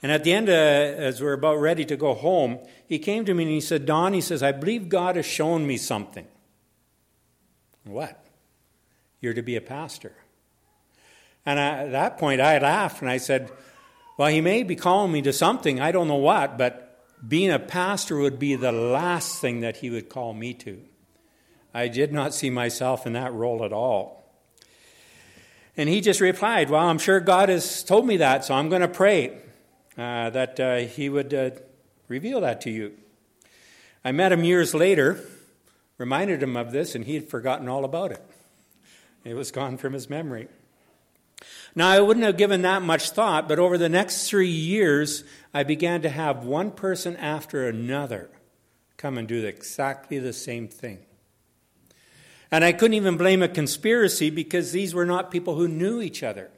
And 0.02 0.10
at 0.10 0.24
the 0.24 0.32
end, 0.32 0.48
uh, 0.48 0.52
as 0.52 1.20
we 1.20 1.28
are 1.28 1.32
about 1.32 1.60
ready 1.60 1.84
to 1.84 1.96
go 1.96 2.12
home, 2.14 2.58
he 2.86 2.98
came 2.98 3.24
to 3.24 3.34
me 3.34 3.44
and 3.44 3.52
he 3.52 3.60
said, 3.60 3.86
Don, 3.86 4.12
he 4.12 4.20
says, 4.20 4.42
I 4.42 4.50
believe 4.50 4.88
God 4.88 5.14
has 5.14 5.26
shown 5.26 5.66
me 5.66 5.76
something. 5.76 6.26
What? 7.84 8.24
You're 9.20 9.34
to 9.34 9.42
be 9.42 9.54
a 9.54 9.60
pastor. 9.60 10.12
And 11.46 11.58
I, 11.58 11.84
at 11.84 11.92
that 11.92 12.18
point, 12.18 12.40
I 12.40 12.58
laughed 12.58 13.00
and 13.00 13.10
I 13.10 13.18
said, 13.18 13.52
Well, 14.18 14.28
he 14.28 14.40
may 14.40 14.64
be 14.64 14.74
calling 14.74 15.12
me 15.12 15.22
to 15.22 15.32
something, 15.32 15.80
I 15.80 15.92
don't 15.92 16.08
know 16.08 16.14
what, 16.16 16.58
but 16.58 16.88
being 17.26 17.52
a 17.52 17.58
pastor 17.60 18.18
would 18.18 18.40
be 18.40 18.56
the 18.56 18.72
last 18.72 19.40
thing 19.40 19.60
that 19.60 19.76
he 19.76 19.90
would 19.90 20.08
call 20.08 20.34
me 20.34 20.54
to. 20.54 20.80
I 21.72 21.86
did 21.86 22.12
not 22.12 22.34
see 22.34 22.50
myself 22.50 23.06
in 23.06 23.12
that 23.12 23.32
role 23.32 23.64
at 23.64 23.72
all. 23.72 24.24
And 25.76 25.88
he 25.88 26.00
just 26.00 26.20
replied, 26.20 26.70
Well, 26.70 26.86
I'm 26.86 26.98
sure 26.98 27.20
God 27.20 27.48
has 27.48 27.84
told 27.84 28.06
me 28.06 28.16
that, 28.18 28.44
so 28.44 28.54
I'm 28.54 28.68
going 28.68 28.82
to 28.82 28.88
pray 28.88 29.38
uh, 29.96 30.30
that 30.30 30.58
uh, 30.58 30.76
he 30.76 31.08
would 31.08 31.34
uh, 31.34 31.50
reveal 32.08 32.40
that 32.40 32.60
to 32.62 32.70
you. 32.70 32.92
I 34.04 34.12
met 34.12 34.32
him 34.32 34.44
years 34.44 34.74
later, 34.74 35.20
reminded 35.98 36.42
him 36.42 36.56
of 36.56 36.72
this, 36.72 36.94
and 36.94 37.04
he 37.04 37.14
had 37.14 37.28
forgotten 37.28 37.68
all 37.68 37.84
about 37.84 38.12
it. 38.12 38.22
It 39.24 39.34
was 39.34 39.50
gone 39.50 39.76
from 39.76 39.92
his 39.92 40.10
memory. 40.10 40.48
Now, 41.74 41.88
I 41.88 42.00
wouldn't 42.00 42.26
have 42.26 42.36
given 42.36 42.62
that 42.62 42.82
much 42.82 43.10
thought, 43.10 43.48
but 43.48 43.58
over 43.58 43.78
the 43.78 43.88
next 43.88 44.28
three 44.28 44.48
years, 44.48 45.24
I 45.54 45.62
began 45.62 46.02
to 46.02 46.08
have 46.08 46.44
one 46.44 46.70
person 46.70 47.16
after 47.16 47.66
another 47.66 48.28
come 48.96 49.18
and 49.18 49.26
do 49.26 49.44
exactly 49.44 50.18
the 50.18 50.32
same 50.32 50.68
thing. 50.68 50.98
And 52.50 52.64
I 52.64 52.72
couldn't 52.72 52.94
even 52.94 53.16
blame 53.16 53.42
a 53.42 53.48
conspiracy 53.48 54.28
because 54.28 54.72
these 54.72 54.94
were 54.94 55.06
not 55.06 55.30
people 55.30 55.54
who 55.54 55.66
knew 55.66 56.02
each 56.02 56.22
other. 56.22 56.50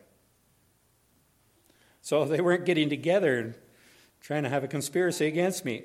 So 2.05 2.27
they 2.27 2.43
weren't 2.43 2.67
getting 2.67 2.91
together 2.91 3.39
and 3.39 3.55
trying 4.21 4.43
to 4.43 4.51
have 4.51 4.63
a 4.63 4.69
conspiracy 4.69 5.25
against 5.25 5.65
me. 5.65 5.85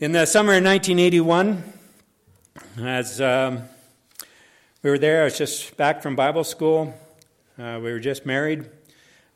In 0.00 0.10
the 0.10 0.26
summer 0.26 0.54
of 0.54 0.64
1981, 0.64 1.62
as 2.82 3.20
um, 3.20 3.62
we 4.82 4.90
were 4.90 4.98
there, 4.98 5.20
I 5.20 5.24
was 5.26 5.38
just 5.38 5.76
back 5.76 6.02
from 6.02 6.16
Bible 6.16 6.42
school. 6.42 6.92
Uh, 7.56 7.78
we 7.80 7.92
were 7.92 8.00
just 8.00 8.26
married. 8.26 8.68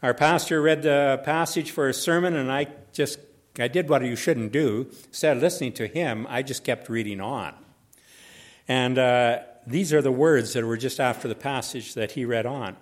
Our 0.03 0.15
pastor 0.15 0.61
read 0.61 0.83
the 0.83 1.23
passage 1.25 1.71
for 1.71 1.89
a 1.89 1.95
sermon, 1.95 2.35
and 2.35 2.51
I 2.51 2.67
just 2.93 3.21
I 3.57 3.69
did 3.69 3.89
what 3.89 4.05
you 4.05 4.17
shouldn't 4.17 4.51
do. 4.51 4.89
Instead 5.07 5.37
of 5.37 5.45
listening 5.45 5.75
to 5.75 5.87
him, 5.87 6.27
I 6.29 6.43
just 6.43 6.65
kept 6.65 6.89
reading 6.89 7.21
on. 7.21 7.55
And 8.67 8.99
uh, 8.99 9.39
these 9.65 9.93
are 9.93 10.03
the 10.03 10.11
words 10.11 10.55
that 10.55 10.65
were 10.65 10.77
just 10.77 10.99
after 10.99 11.29
the 11.29 11.37
passage 11.37 11.95
that 11.95 12.11
he 12.13 12.25
read 12.25 12.47
on. 12.47 12.77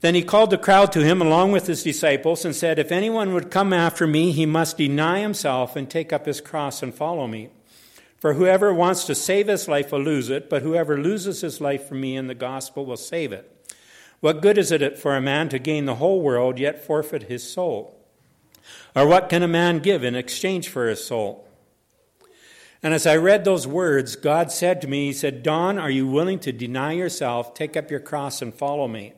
Then 0.00 0.14
he 0.14 0.22
called 0.22 0.50
the 0.50 0.58
crowd 0.58 0.92
to 0.92 1.04
him 1.04 1.22
along 1.22 1.52
with 1.52 1.66
his 1.66 1.82
disciples 1.82 2.44
and 2.44 2.54
said, 2.54 2.78
If 2.78 2.92
anyone 2.92 3.32
would 3.32 3.50
come 3.50 3.72
after 3.72 4.06
me, 4.06 4.32
he 4.32 4.44
must 4.44 4.76
deny 4.76 5.20
himself 5.20 5.74
and 5.74 5.88
take 5.88 6.12
up 6.12 6.26
his 6.26 6.40
cross 6.40 6.82
and 6.82 6.94
follow 6.94 7.26
me. 7.26 7.50
For 8.18 8.34
whoever 8.34 8.72
wants 8.74 9.04
to 9.04 9.14
save 9.14 9.48
his 9.48 9.68
life 9.68 9.92
will 9.92 10.02
lose 10.02 10.30
it, 10.30 10.50
but 10.50 10.62
whoever 10.62 11.00
loses 11.00 11.40
his 11.40 11.60
life 11.60 11.88
for 11.88 11.94
me 11.94 12.16
in 12.16 12.26
the 12.26 12.34
gospel 12.34 12.84
will 12.84 12.96
save 12.96 13.32
it. 13.32 13.50
What 14.20 14.42
good 14.42 14.58
is 14.58 14.72
it 14.72 14.98
for 14.98 15.14
a 15.14 15.20
man 15.20 15.48
to 15.50 15.58
gain 15.58 15.84
the 15.84 15.96
whole 15.96 16.20
world 16.20 16.58
yet 16.58 16.84
forfeit 16.84 17.24
his 17.24 17.48
soul? 17.48 17.94
Or 18.94 19.06
what 19.06 19.28
can 19.28 19.42
a 19.42 19.48
man 19.48 19.78
give 19.78 20.02
in 20.02 20.14
exchange 20.14 20.68
for 20.68 20.88
his 20.88 21.04
soul? 21.04 21.46
And 22.82 22.94
as 22.94 23.06
I 23.06 23.16
read 23.16 23.44
those 23.44 23.66
words, 23.66 24.16
God 24.16 24.50
said 24.50 24.80
to 24.80 24.88
me, 24.88 25.06
He 25.06 25.12
said, 25.12 25.42
Don, 25.42 25.78
are 25.78 25.90
you 25.90 26.06
willing 26.06 26.38
to 26.40 26.52
deny 26.52 26.92
yourself, 26.92 27.54
take 27.54 27.76
up 27.76 27.90
your 27.90 28.00
cross, 28.00 28.42
and 28.42 28.54
follow 28.54 28.88
me? 28.88 29.12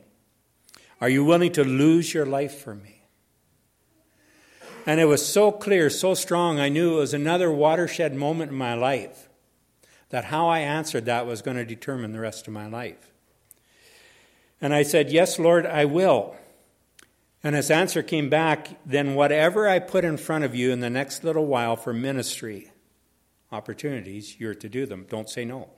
Are 1.01 1.09
you 1.09 1.23
willing 1.23 1.51
to 1.53 1.63
lose 1.63 2.13
your 2.13 2.25
life 2.25 2.59
for 2.59 2.75
me? 2.75 3.03
And 4.85 4.99
it 4.99 5.05
was 5.05 5.25
so 5.25 5.51
clear, 5.51 5.89
so 5.89 6.13
strong, 6.13 6.59
I 6.59 6.69
knew 6.69 6.95
it 6.97 7.01
was 7.01 7.13
another 7.13 7.51
watershed 7.51 8.15
moment 8.15 8.51
in 8.51 8.57
my 8.57 8.73
life. 8.73 9.29
That 10.09 10.25
how 10.25 10.47
I 10.47 10.59
answered 10.59 11.05
that 11.05 11.27
was 11.27 11.41
going 11.41 11.57
to 11.57 11.65
determine 11.65 12.11
the 12.11 12.19
rest 12.19 12.47
of 12.47 12.53
my 12.53 12.67
life. 12.67 13.11
And 14.61 14.73
I 14.73 14.83
said, 14.83 15.11
Yes, 15.11 15.37
Lord, 15.37 15.65
I 15.65 15.85
will. 15.85 16.35
And 17.43 17.55
his 17.55 17.71
answer 17.71 18.01
came 18.01 18.29
back, 18.29 18.79
Then 18.85 19.15
whatever 19.15 19.67
I 19.67 19.79
put 19.79 20.03
in 20.03 20.17
front 20.17 20.43
of 20.43 20.55
you 20.55 20.71
in 20.71 20.79
the 20.79 20.89
next 20.89 21.23
little 21.23 21.45
while 21.45 21.75
for 21.75 21.93
ministry 21.93 22.71
opportunities, 23.51 24.39
you're 24.39 24.55
to 24.55 24.69
do 24.69 24.85
them. 24.85 25.05
Don't 25.09 25.29
say 25.29 25.45
no. 25.45 25.69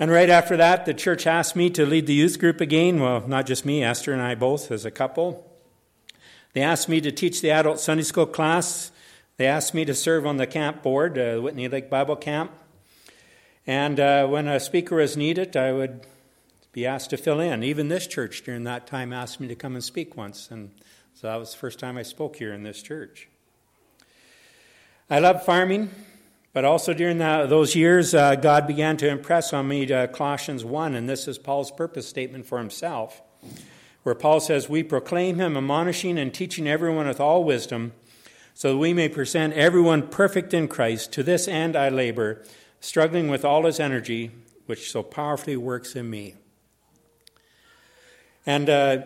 And 0.00 0.10
right 0.10 0.30
after 0.30 0.56
that, 0.56 0.86
the 0.86 0.94
church 0.94 1.26
asked 1.26 1.54
me 1.54 1.68
to 1.70 1.84
lead 1.84 2.06
the 2.06 2.14
youth 2.14 2.38
group 2.38 2.62
again. 2.62 3.00
Well, 3.00 3.22
not 3.28 3.44
just 3.44 3.66
me, 3.66 3.84
Esther 3.84 4.14
and 4.14 4.22
I 4.22 4.34
both 4.34 4.70
as 4.70 4.86
a 4.86 4.90
couple. 4.90 5.46
They 6.54 6.62
asked 6.62 6.88
me 6.88 7.02
to 7.02 7.12
teach 7.12 7.42
the 7.42 7.50
adult 7.50 7.80
Sunday 7.80 8.02
school 8.02 8.24
class. 8.24 8.92
They 9.36 9.46
asked 9.46 9.74
me 9.74 9.84
to 9.84 9.94
serve 9.94 10.24
on 10.24 10.38
the 10.38 10.46
camp 10.46 10.82
board, 10.82 11.18
uh, 11.18 11.38
Whitney 11.40 11.68
Lake 11.68 11.90
Bible 11.90 12.16
Camp. 12.16 12.50
And 13.66 14.00
uh, 14.00 14.26
when 14.26 14.48
a 14.48 14.58
speaker 14.58 14.96
was 14.96 15.18
needed, 15.18 15.54
I 15.54 15.70
would 15.72 16.06
be 16.72 16.86
asked 16.86 17.10
to 17.10 17.18
fill 17.18 17.38
in. 17.38 17.62
Even 17.62 17.88
this 17.88 18.06
church 18.06 18.42
during 18.42 18.64
that 18.64 18.86
time 18.86 19.12
asked 19.12 19.38
me 19.38 19.48
to 19.48 19.54
come 19.54 19.74
and 19.74 19.84
speak 19.84 20.16
once. 20.16 20.50
And 20.50 20.70
so 21.12 21.26
that 21.26 21.36
was 21.36 21.52
the 21.52 21.58
first 21.58 21.78
time 21.78 21.98
I 21.98 22.04
spoke 22.04 22.36
here 22.36 22.54
in 22.54 22.62
this 22.62 22.80
church. 22.80 23.28
I 25.10 25.18
love 25.18 25.44
farming. 25.44 25.90
But 26.52 26.64
also 26.64 26.92
during 26.92 27.18
those 27.18 27.76
years, 27.76 28.12
uh, 28.12 28.34
God 28.34 28.66
began 28.66 28.96
to 28.98 29.08
impress 29.08 29.52
on 29.52 29.68
me 29.68 29.90
uh, 29.90 30.08
Colossians 30.08 30.64
1, 30.64 30.94
and 30.96 31.08
this 31.08 31.28
is 31.28 31.38
Paul's 31.38 31.70
purpose 31.70 32.08
statement 32.08 32.44
for 32.44 32.58
himself, 32.58 33.22
where 34.02 34.16
Paul 34.16 34.40
says, 34.40 34.68
We 34.68 34.82
proclaim 34.82 35.36
him, 35.36 35.56
admonishing 35.56 36.18
and 36.18 36.34
teaching 36.34 36.66
everyone 36.66 37.06
with 37.06 37.20
all 37.20 37.44
wisdom, 37.44 37.92
so 38.52 38.72
that 38.72 38.78
we 38.78 38.92
may 38.92 39.08
present 39.08 39.54
everyone 39.54 40.08
perfect 40.08 40.52
in 40.52 40.66
Christ. 40.66 41.12
To 41.12 41.22
this 41.22 41.46
end 41.46 41.76
I 41.76 41.88
labor, 41.88 42.42
struggling 42.80 43.28
with 43.28 43.44
all 43.44 43.64
his 43.64 43.78
energy, 43.78 44.32
which 44.66 44.90
so 44.90 45.04
powerfully 45.04 45.56
works 45.56 45.94
in 45.94 46.10
me. 46.10 46.34
And 48.44 48.68
uh, 48.68 49.02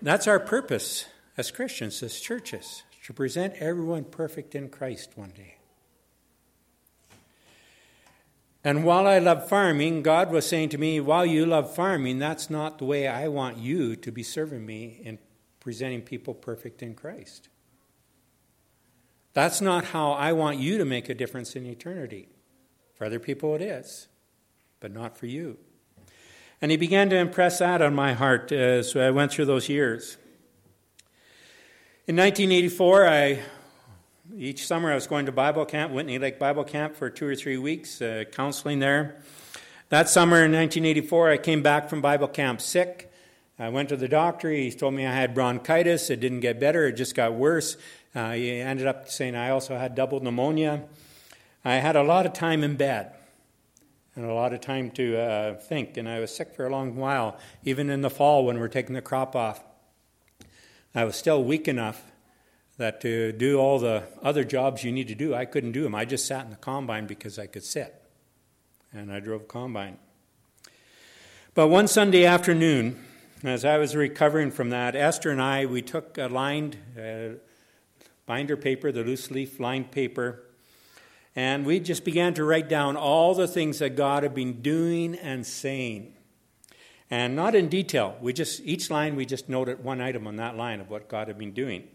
that's 0.00 0.26
our 0.26 0.40
purpose 0.40 1.04
as 1.36 1.50
Christians, 1.50 2.02
as 2.02 2.18
churches, 2.18 2.84
to 3.04 3.12
present 3.12 3.52
everyone 3.58 4.04
perfect 4.04 4.54
in 4.54 4.70
Christ 4.70 5.10
one 5.16 5.30
day. 5.30 5.53
And 8.66 8.82
while 8.82 9.06
I 9.06 9.18
love 9.18 9.46
farming, 9.46 10.02
God 10.02 10.30
was 10.30 10.48
saying 10.48 10.70
to 10.70 10.78
me, 10.78 10.98
while 10.98 11.26
you 11.26 11.44
love 11.44 11.74
farming, 11.74 12.18
that's 12.18 12.48
not 12.48 12.78
the 12.78 12.86
way 12.86 13.06
I 13.06 13.28
want 13.28 13.58
you 13.58 13.94
to 13.94 14.10
be 14.10 14.22
serving 14.22 14.64
me 14.64 15.00
in 15.04 15.18
presenting 15.60 16.00
people 16.00 16.32
perfect 16.32 16.82
in 16.82 16.94
Christ. 16.94 17.50
That's 19.34 19.60
not 19.60 19.86
how 19.86 20.12
I 20.12 20.32
want 20.32 20.58
you 20.58 20.78
to 20.78 20.84
make 20.86 21.10
a 21.10 21.14
difference 21.14 21.54
in 21.54 21.66
eternity. 21.66 22.28
For 22.94 23.04
other 23.04 23.18
people, 23.18 23.54
it 23.54 23.60
is, 23.60 24.08
but 24.80 24.92
not 24.92 25.18
for 25.18 25.26
you. 25.26 25.58
And 26.62 26.70
he 26.70 26.78
began 26.78 27.10
to 27.10 27.16
impress 27.16 27.58
that 27.58 27.82
on 27.82 27.94
my 27.94 28.14
heart 28.14 28.50
as 28.50 28.96
I 28.96 29.10
went 29.10 29.32
through 29.32 29.46
those 29.46 29.68
years. 29.68 30.16
In 32.06 32.16
1984, 32.16 33.08
I 33.08 33.42
each 34.36 34.66
summer 34.66 34.90
I 34.90 34.94
was 34.94 35.06
going 35.06 35.26
to 35.26 35.32
Bible 35.32 35.64
camp, 35.64 35.92
Whitney 35.92 36.18
Lake 36.18 36.38
Bible 36.38 36.64
Camp, 36.64 36.96
for 36.96 37.08
two 37.08 37.26
or 37.26 37.36
three 37.36 37.56
weeks, 37.56 38.02
uh, 38.02 38.24
counseling 38.32 38.80
there. 38.80 39.16
That 39.90 40.08
summer 40.08 40.38
in 40.38 40.52
1984, 40.52 41.30
I 41.30 41.36
came 41.36 41.62
back 41.62 41.88
from 41.88 42.00
Bible 42.00 42.26
camp 42.28 42.60
sick. 42.60 43.12
I 43.58 43.68
went 43.68 43.88
to 43.90 43.96
the 43.96 44.08
doctor. 44.08 44.50
He 44.50 44.72
told 44.72 44.94
me 44.94 45.06
I 45.06 45.12
had 45.12 45.34
bronchitis. 45.34 46.10
It 46.10 46.18
didn't 46.18 46.40
get 46.40 46.58
better, 46.58 46.86
it 46.88 46.92
just 46.92 47.14
got 47.14 47.34
worse. 47.34 47.76
Uh, 48.14 48.32
he 48.32 48.60
ended 48.60 48.86
up 48.86 49.08
saying 49.08 49.34
I 49.36 49.50
also 49.50 49.76
had 49.76 49.94
double 49.94 50.20
pneumonia. 50.20 50.84
I 51.64 51.74
had 51.74 51.96
a 51.96 52.02
lot 52.02 52.26
of 52.26 52.32
time 52.32 52.64
in 52.64 52.76
bed 52.76 53.12
and 54.16 54.24
a 54.24 54.34
lot 54.34 54.52
of 54.52 54.60
time 54.60 54.90
to 54.92 55.18
uh, 55.18 55.54
think, 55.54 55.96
and 55.96 56.08
I 56.08 56.20
was 56.20 56.34
sick 56.34 56.54
for 56.54 56.66
a 56.66 56.70
long 56.70 56.96
while, 56.96 57.38
even 57.64 57.90
in 57.90 58.02
the 58.02 58.10
fall 58.10 58.44
when 58.44 58.56
we 58.56 58.62
we're 58.62 58.68
taking 58.68 58.94
the 58.94 59.02
crop 59.02 59.34
off. 59.36 59.62
I 60.94 61.04
was 61.04 61.16
still 61.16 61.42
weak 61.42 61.66
enough 61.66 62.02
that 62.76 63.00
to 63.02 63.32
do 63.32 63.58
all 63.58 63.78
the 63.78 64.04
other 64.22 64.44
jobs 64.44 64.82
you 64.82 64.90
need 64.92 65.08
to 65.08 65.14
do, 65.14 65.34
I 65.34 65.44
couldn't 65.44 65.72
do 65.72 65.82
them. 65.82 65.94
I 65.94 66.04
just 66.04 66.26
sat 66.26 66.44
in 66.44 66.50
the 66.50 66.56
combine 66.56 67.06
because 67.06 67.38
I 67.38 67.46
could 67.46 67.64
sit. 67.64 68.02
And 68.92 69.12
I 69.12 69.20
drove 69.20 69.48
combine. 69.48 69.98
But 71.54 71.68
one 71.68 71.86
Sunday 71.86 72.24
afternoon, 72.24 73.04
as 73.44 73.64
I 73.64 73.78
was 73.78 73.94
recovering 73.94 74.50
from 74.50 74.70
that, 74.70 74.96
Esther 74.96 75.30
and 75.30 75.40
I, 75.40 75.66
we 75.66 75.82
took 75.82 76.18
a 76.18 76.26
lined 76.26 76.76
uh, 76.98 77.38
binder 78.26 78.56
paper, 78.56 78.90
the 78.90 79.04
loose 79.04 79.30
leaf 79.30 79.60
lined 79.60 79.90
paper, 79.90 80.42
and 81.36 81.66
we 81.66 81.80
just 81.80 82.04
began 82.04 82.34
to 82.34 82.44
write 82.44 82.68
down 82.68 82.96
all 82.96 83.34
the 83.34 83.48
things 83.48 83.80
that 83.80 83.96
God 83.96 84.22
had 84.22 84.34
been 84.34 84.62
doing 84.62 85.14
and 85.16 85.46
saying. 85.46 86.14
And 87.10 87.36
not 87.36 87.54
in 87.54 87.68
detail. 87.68 88.16
We 88.20 88.32
just 88.32 88.60
each 88.60 88.90
line 88.90 89.14
we 89.14 89.26
just 89.26 89.48
noted 89.48 89.84
one 89.84 90.00
item 90.00 90.26
on 90.26 90.36
that 90.36 90.56
line 90.56 90.80
of 90.80 90.88
what 90.90 91.08
God 91.08 91.28
had 91.28 91.38
been 91.38 91.52
doing. 91.52 91.88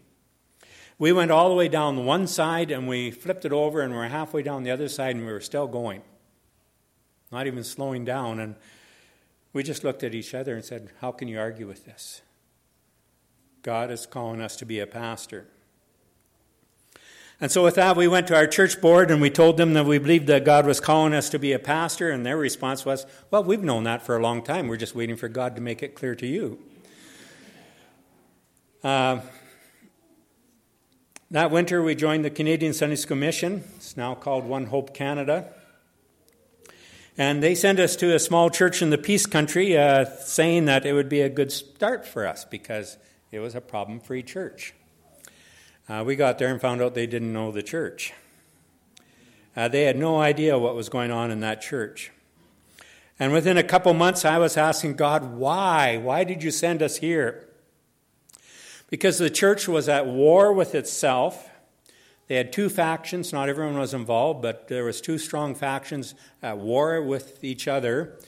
We 1.00 1.12
went 1.12 1.30
all 1.30 1.48
the 1.48 1.54
way 1.54 1.66
down 1.66 2.04
one 2.04 2.26
side 2.26 2.70
and 2.70 2.86
we 2.86 3.10
flipped 3.10 3.46
it 3.46 3.52
over 3.52 3.80
and 3.80 3.94
we 3.94 3.98
are 4.00 4.08
halfway 4.08 4.42
down 4.42 4.64
the 4.64 4.70
other 4.70 4.86
side 4.86 5.16
and 5.16 5.24
we 5.24 5.32
were 5.32 5.40
still 5.40 5.66
going. 5.66 6.02
Not 7.32 7.46
even 7.46 7.64
slowing 7.64 8.04
down. 8.04 8.38
And 8.38 8.54
we 9.54 9.62
just 9.62 9.82
looked 9.82 10.04
at 10.04 10.14
each 10.14 10.34
other 10.34 10.54
and 10.54 10.62
said, 10.62 10.90
How 11.00 11.10
can 11.10 11.26
you 11.26 11.40
argue 11.40 11.66
with 11.66 11.86
this? 11.86 12.20
God 13.62 13.90
is 13.90 14.04
calling 14.04 14.42
us 14.42 14.56
to 14.56 14.66
be 14.66 14.78
a 14.78 14.86
pastor. 14.86 15.46
And 17.40 17.50
so, 17.50 17.64
with 17.64 17.76
that, 17.76 17.96
we 17.96 18.06
went 18.06 18.26
to 18.26 18.36
our 18.36 18.46
church 18.46 18.78
board 18.82 19.10
and 19.10 19.22
we 19.22 19.30
told 19.30 19.56
them 19.56 19.72
that 19.72 19.86
we 19.86 19.96
believed 19.96 20.26
that 20.26 20.44
God 20.44 20.66
was 20.66 20.80
calling 20.80 21.14
us 21.14 21.30
to 21.30 21.38
be 21.38 21.52
a 21.54 21.58
pastor. 21.58 22.10
And 22.10 22.26
their 22.26 22.36
response 22.36 22.84
was, 22.84 23.06
Well, 23.30 23.42
we've 23.42 23.64
known 23.64 23.84
that 23.84 24.02
for 24.02 24.18
a 24.18 24.22
long 24.22 24.42
time. 24.42 24.68
We're 24.68 24.76
just 24.76 24.94
waiting 24.94 25.16
for 25.16 25.28
God 25.28 25.56
to 25.56 25.62
make 25.62 25.82
it 25.82 25.94
clear 25.94 26.14
to 26.16 26.26
you. 26.26 26.58
Uh, 28.84 29.20
that 31.32 31.52
winter, 31.52 31.80
we 31.80 31.94
joined 31.94 32.24
the 32.24 32.30
Canadian 32.30 32.72
Sunday 32.72 32.96
School 32.96 33.16
Mission. 33.16 33.62
It's 33.76 33.96
now 33.96 34.16
called 34.16 34.44
One 34.44 34.66
Hope 34.66 34.92
Canada. 34.92 35.52
And 37.16 37.40
they 37.40 37.54
sent 37.54 37.78
us 37.78 37.94
to 37.96 38.12
a 38.12 38.18
small 38.18 38.50
church 38.50 38.82
in 38.82 38.90
the 38.90 38.98
Peace 38.98 39.26
Country, 39.26 39.78
uh, 39.78 40.06
saying 40.06 40.64
that 40.64 40.84
it 40.84 40.92
would 40.92 41.08
be 41.08 41.20
a 41.20 41.28
good 41.28 41.52
start 41.52 42.04
for 42.04 42.26
us 42.26 42.44
because 42.44 42.96
it 43.30 43.38
was 43.38 43.54
a 43.54 43.60
problem 43.60 44.00
free 44.00 44.24
church. 44.24 44.74
Uh, 45.88 46.02
we 46.04 46.16
got 46.16 46.38
there 46.38 46.48
and 46.48 46.60
found 46.60 46.82
out 46.82 46.94
they 46.94 47.06
didn't 47.06 47.32
know 47.32 47.52
the 47.52 47.62
church. 47.62 48.12
Uh, 49.56 49.68
they 49.68 49.84
had 49.84 49.96
no 49.96 50.20
idea 50.20 50.58
what 50.58 50.74
was 50.74 50.88
going 50.88 51.12
on 51.12 51.30
in 51.30 51.38
that 51.40 51.60
church. 51.60 52.10
And 53.20 53.32
within 53.32 53.56
a 53.56 53.62
couple 53.62 53.94
months, 53.94 54.24
I 54.24 54.38
was 54.38 54.56
asking 54.56 54.94
God, 54.94 55.34
why? 55.34 55.96
Why 55.96 56.24
did 56.24 56.42
you 56.42 56.50
send 56.50 56.82
us 56.82 56.96
here? 56.96 57.46
Because 58.90 59.18
the 59.18 59.30
church 59.30 59.68
was 59.68 59.88
at 59.88 60.06
war 60.06 60.52
with 60.52 60.74
itself. 60.74 61.48
They 62.26 62.36
had 62.36 62.52
two 62.52 62.68
factions, 62.68 63.32
not 63.32 63.48
everyone 63.48 63.78
was 63.78 63.94
involved, 63.94 64.42
but 64.42 64.68
there 64.68 64.84
was 64.84 65.00
two 65.00 65.18
strong 65.18 65.54
factions 65.54 66.14
at 66.42 66.58
war 66.58 67.00
with 67.02 67.42
each 67.42 67.66
other, 67.66 68.18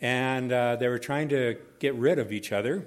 and 0.00 0.52
uh, 0.52 0.76
they 0.76 0.88
were 0.88 0.98
trying 0.98 1.28
to 1.30 1.56
get 1.78 1.94
rid 1.94 2.18
of 2.18 2.32
each 2.32 2.52
other. 2.52 2.86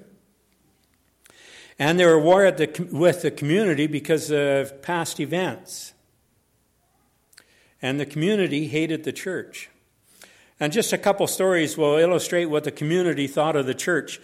And 1.78 1.98
they 1.98 2.06
were 2.06 2.18
at 2.18 2.24
war 2.24 2.44
at 2.44 2.56
the, 2.56 2.88
with 2.92 3.22
the 3.22 3.30
community 3.30 3.86
because 3.86 4.30
of 4.30 4.80
past 4.80 5.18
events. 5.18 5.92
And 7.82 7.98
the 7.98 8.06
community 8.06 8.68
hated 8.68 9.04
the 9.04 9.12
church. 9.12 9.68
And 10.60 10.72
just 10.72 10.92
a 10.92 10.98
couple 10.98 11.26
stories 11.26 11.76
will 11.76 11.96
illustrate 11.96 12.46
what 12.46 12.64
the 12.64 12.70
community 12.70 13.26
thought 13.26 13.56
of 13.56 13.66
the 13.66 13.74
church. 13.74 14.20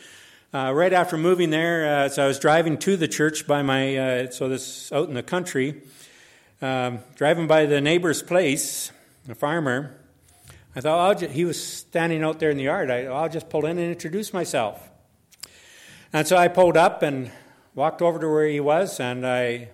Uh, 0.53 0.73
right 0.75 0.93
after 0.93 1.17
moving 1.17 1.51
there, 1.51 1.87
uh, 1.87 2.05
as 2.07 2.19
I 2.19 2.27
was 2.27 2.41
driving 2.41 2.77
to 2.79 2.97
the 2.97 3.07
church 3.07 3.47
by 3.47 3.63
my, 3.63 3.97
uh, 3.97 4.31
so 4.33 4.49
this 4.49 4.91
out 4.91 5.07
in 5.07 5.15
the 5.15 5.23
country, 5.23 5.81
um, 6.61 6.99
driving 7.15 7.47
by 7.47 7.67
the 7.67 7.81
neighbor's 7.81 8.21
place, 8.21 8.91
a 9.29 9.37
farmer, 9.37 9.97
I 10.75 10.81
thought 10.81 11.21
he 11.21 11.45
was 11.45 11.63
standing 11.63 12.25
out 12.25 12.41
there 12.41 12.51
in 12.51 12.57
the 12.57 12.65
yard. 12.65 12.91
I, 12.91 13.05
I, 13.05 13.23
will 13.23 13.29
just 13.29 13.49
pull 13.49 13.65
in 13.65 13.79
and 13.79 13.93
introduce 13.93 14.33
myself. 14.33 14.91
And 16.13 16.27
so 16.27 16.37
I 16.37 16.49
pulled 16.49 16.77
up 16.77 17.05
and 17.05 17.31
walked 17.77 18.03
over 18.03 18.19
to 18.19 18.29
where 18.29 18.49
he 18.49 18.59
was, 18.59 18.99
and 18.99 19.25
I, 19.25 19.69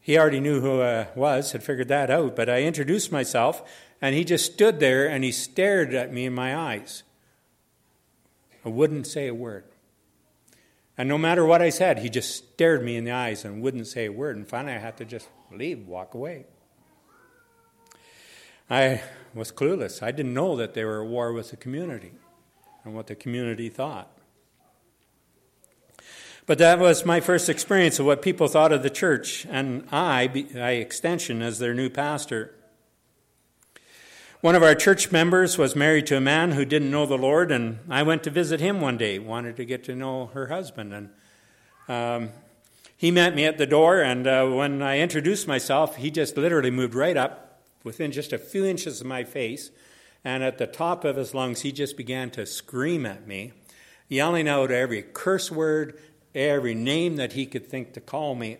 he 0.00 0.18
already 0.18 0.40
knew 0.40 0.60
who 0.60 0.82
I 0.82 1.06
was, 1.14 1.52
had 1.52 1.62
figured 1.62 1.86
that 1.86 2.10
out. 2.10 2.34
But 2.34 2.50
I 2.50 2.62
introduced 2.62 3.12
myself, 3.12 3.62
and 4.02 4.16
he 4.16 4.24
just 4.24 4.54
stood 4.54 4.80
there 4.80 5.08
and 5.08 5.22
he 5.22 5.30
stared 5.30 5.94
at 5.94 6.12
me 6.12 6.26
in 6.26 6.34
my 6.34 6.56
eyes. 6.56 7.04
I 8.64 8.70
wouldn't 8.70 9.06
say 9.06 9.28
a 9.28 9.34
word. 9.34 9.69
And 11.00 11.08
no 11.08 11.16
matter 11.16 11.46
what 11.46 11.62
I 11.62 11.70
said, 11.70 12.00
he 12.00 12.10
just 12.10 12.36
stared 12.52 12.84
me 12.84 12.94
in 12.94 13.04
the 13.04 13.12
eyes 13.12 13.46
and 13.46 13.62
wouldn't 13.62 13.86
say 13.86 14.04
a 14.04 14.12
word. 14.12 14.36
And 14.36 14.46
finally, 14.46 14.74
I 14.74 14.78
had 14.80 14.98
to 14.98 15.06
just 15.06 15.30
leave, 15.50 15.86
walk 15.86 16.12
away. 16.12 16.44
I 18.68 19.00
was 19.32 19.50
clueless. 19.50 20.02
I 20.02 20.10
didn't 20.10 20.34
know 20.34 20.56
that 20.56 20.74
they 20.74 20.84
were 20.84 21.02
at 21.02 21.08
war 21.08 21.32
with 21.32 21.52
the 21.52 21.56
community 21.56 22.12
and 22.84 22.94
what 22.94 23.06
the 23.06 23.14
community 23.14 23.70
thought. 23.70 24.10
But 26.44 26.58
that 26.58 26.78
was 26.78 27.06
my 27.06 27.20
first 27.20 27.48
experience 27.48 27.98
of 27.98 28.04
what 28.04 28.20
people 28.20 28.46
thought 28.46 28.70
of 28.70 28.82
the 28.82 28.90
church, 28.90 29.46
and 29.48 29.88
I, 29.90 30.26
by 30.26 30.72
extension, 30.72 31.40
as 31.40 31.58
their 31.58 31.72
new 31.72 31.88
pastor. 31.88 32.54
One 34.42 34.54
of 34.54 34.62
our 34.62 34.74
church 34.74 35.12
members 35.12 35.58
was 35.58 35.76
married 35.76 36.06
to 36.06 36.16
a 36.16 36.20
man 36.20 36.52
who 36.52 36.64
didn't 36.64 36.90
know 36.90 37.04
the 37.04 37.18
Lord, 37.18 37.52
and 37.52 37.78
I 37.90 38.02
went 38.02 38.22
to 38.22 38.30
visit 38.30 38.58
him 38.58 38.80
one 38.80 38.96
day, 38.96 39.18
wanted 39.18 39.54
to 39.58 39.66
get 39.66 39.84
to 39.84 39.94
know 39.94 40.30
her 40.32 40.46
husband. 40.46 40.94
And 40.94 41.10
um, 41.86 42.30
he 42.96 43.10
met 43.10 43.34
me 43.34 43.44
at 43.44 43.58
the 43.58 43.66
door, 43.66 44.00
and 44.00 44.26
uh, 44.26 44.46
when 44.46 44.80
I 44.80 44.98
introduced 44.98 45.46
myself, 45.46 45.96
he 45.96 46.10
just 46.10 46.38
literally 46.38 46.70
moved 46.70 46.94
right 46.94 47.18
up 47.18 47.60
within 47.84 48.12
just 48.12 48.32
a 48.32 48.38
few 48.38 48.64
inches 48.64 49.02
of 49.02 49.06
my 49.06 49.24
face. 49.24 49.70
And 50.24 50.42
at 50.42 50.56
the 50.56 50.66
top 50.66 51.04
of 51.04 51.16
his 51.16 51.34
lungs, 51.34 51.60
he 51.60 51.70
just 51.70 51.98
began 51.98 52.30
to 52.30 52.46
scream 52.46 53.04
at 53.04 53.26
me, 53.26 53.52
yelling 54.08 54.48
out 54.48 54.70
every 54.70 55.02
curse 55.02 55.50
word, 55.50 56.00
every 56.34 56.74
name 56.74 57.16
that 57.16 57.34
he 57.34 57.44
could 57.44 57.66
think 57.66 57.92
to 57.92 58.00
call 58.00 58.34
me. 58.34 58.56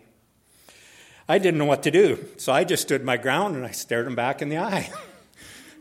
I 1.27 1.39
didn't 1.39 1.57
know 1.57 1.65
what 1.65 1.81
to 1.81 1.91
do, 1.91 2.23
so 2.37 2.53
I 2.53 2.65
just 2.65 2.83
stood 2.83 3.03
my 3.03 3.17
ground 3.17 3.55
and 3.55 3.65
I 3.65 3.71
stared 3.71 4.05
him 4.05 4.13
back 4.13 4.43
in 4.43 4.49
the 4.49 4.57
eye. 4.59 4.91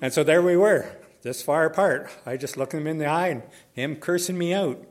And 0.00 0.12
so 0.12 0.24
there 0.24 0.42
we 0.42 0.56
were, 0.56 0.90
this 1.22 1.42
far 1.42 1.66
apart. 1.66 2.10
I 2.24 2.36
just 2.36 2.56
looked 2.56 2.74
him 2.74 2.86
in 2.86 2.98
the 2.98 3.06
eye 3.06 3.28
and 3.28 3.42
him 3.72 3.96
cursing 3.96 4.38
me 4.38 4.54
out. 4.54 4.82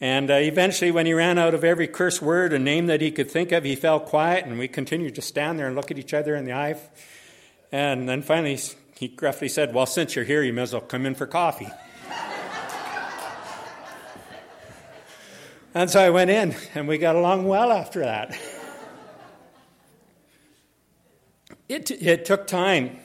And 0.00 0.30
uh, 0.30 0.34
eventually, 0.34 0.90
when 0.90 1.06
he 1.06 1.14
ran 1.14 1.38
out 1.38 1.54
of 1.54 1.64
every 1.64 1.86
curse 1.86 2.20
word 2.20 2.52
and 2.52 2.64
name 2.64 2.86
that 2.86 3.00
he 3.00 3.10
could 3.10 3.30
think 3.30 3.52
of, 3.52 3.64
he 3.64 3.76
fell 3.76 4.00
quiet, 4.00 4.44
and 4.44 4.58
we 4.58 4.68
continued 4.68 5.14
to 5.14 5.22
stand 5.22 5.58
there 5.58 5.66
and 5.66 5.76
look 5.76 5.90
at 5.90 5.98
each 5.98 6.12
other 6.12 6.34
in 6.34 6.44
the 6.44 6.52
eye. 6.52 6.76
And 7.70 8.08
then 8.08 8.22
finally, 8.22 8.58
he 8.98 9.08
gruffly 9.08 9.48
said, 9.48 9.72
Well, 9.72 9.86
since 9.86 10.14
you're 10.14 10.24
here, 10.24 10.42
you 10.42 10.52
may 10.52 10.62
as 10.62 10.72
well 10.72 10.82
come 10.82 11.06
in 11.06 11.14
for 11.14 11.26
coffee. 11.26 11.70
and 15.74 15.88
so 15.88 16.00
I 16.00 16.10
went 16.10 16.30
in, 16.30 16.54
and 16.74 16.88
we 16.88 16.98
got 16.98 17.16
along 17.16 17.46
well 17.46 17.72
after 17.72 18.00
that. 18.00 18.38
It, 21.68 21.90
it 21.90 22.24
took 22.24 22.46
time. 22.46 22.98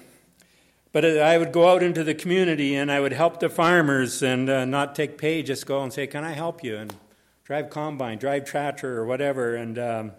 But 0.91 1.05
I 1.05 1.37
would 1.37 1.51
go 1.51 1.69
out 1.69 1.83
into 1.83 2.03
the 2.03 2.15
community 2.15 2.75
and 2.75 2.91
I 2.91 2.99
would 2.99 3.13
help 3.13 3.39
the 3.39 3.49
farmers 3.49 4.23
and 4.23 4.49
uh, 4.49 4.65
not 4.65 4.95
take 4.95 5.17
pay, 5.17 5.43
just 5.43 5.67
go 5.67 5.83
and 5.83 5.93
say, 5.93 6.07
Can 6.07 6.23
I 6.23 6.31
help 6.31 6.63
you? 6.63 6.77
And 6.77 6.95
drive 7.43 7.69
combine, 7.69 8.17
drive 8.17 8.45
tractor, 8.45 8.97
or 8.97 9.05
whatever. 9.05 9.55
And, 9.55 9.77
um, 9.77 10.11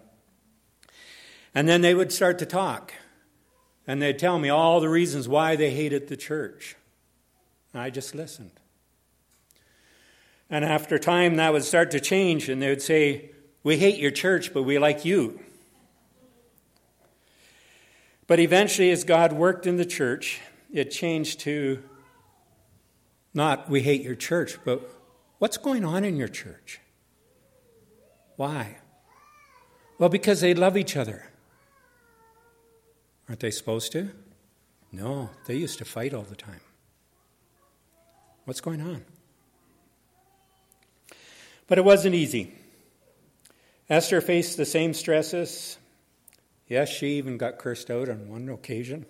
and 1.53 1.67
then 1.67 1.81
they 1.81 1.93
would 1.93 2.11
start 2.11 2.39
to 2.39 2.45
talk. 2.45 2.93
And 3.85 4.01
they'd 4.01 4.19
tell 4.19 4.39
me 4.39 4.49
all 4.49 4.79
the 4.79 4.89
reasons 4.89 5.27
why 5.27 5.55
they 5.55 5.71
hated 5.71 6.07
the 6.07 6.15
church. 6.15 6.75
And 7.73 7.81
I 7.81 7.89
just 7.89 8.15
listened. 8.15 8.51
And 10.49 10.63
after 10.63 10.99
time, 10.99 11.37
that 11.37 11.53
would 11.53 11.63
start 11.63 11.91
to 11.91 11.99
change, 12.01 12.49
and 12.49 12.61
they 12.61 12.69
would 12.69 12.81
say, 12.81 13.31
We 13.63 13.77
hate 13.77 13.97
your 13.97 14.11
church, 14.11 14.53
but 14.53 14.63
we 14.63 14.77
like 14.77 15.03
you. 15.03 15.39
But 18.27 18.39
eventually, 18.39 18.91
as 18.91 19.03
God 19.03 19.33
worked 19.33 19.65
in 19.65 19.77
the 19.77 19.85
church, 19.85 20.41
it 20.71 20.91
changed 20.91 21.41
to 21.41 21.83
not 23.33 23.69
we 23.69 23.81
hate 23.81 24.01
your 24.01 24.15
church, 24.15 24.57
but 24.65 24.89
what's 25.39 25.57
going 25.57 25.85
on 25.85 26.03
in 26.03 26.17
your 26.17 26.27
church? 26.27 26.79
Why? 28.35 28.77
Well, 29.97 30.09
because 30.09 30.41
they 30.41 30.53
love 30.53 30.75
each 30.75 30.97
other. 30.97 31.25
Aren't 33.29 33.39
they 33.39 33.51
supposed 33.51 33.91
to? 33.93 34.09
No, 34.91 35.29
they 35.45 35.55
used 35.55 35.77
to 35.77 35.85
fight 35.85 36.13
all 36.13 36.23
the 36.23 36.35
time. 36.35 36.59
What's 38.45 38.61
going 38.61 38.81
on? 38.81 39.05
But 41.67 41.77
it 41.77 41.85
wasn't 41.85 42.15
easy. 42.15 42.53
Esther 43.89 44.19
faced 44.19 44.57
the 44.57 44.65
same 44.65 44.93
stresses. 44.93 45.77
Yes, 46.67 46.89
she 46.89 47.17
even 47.17 47.37
got 47.37 47.59
cursed 47.59 47.89
out 47.89 48.09
on 48.09 48.27
one 48.27 48.49
occasion. 48.49 49.05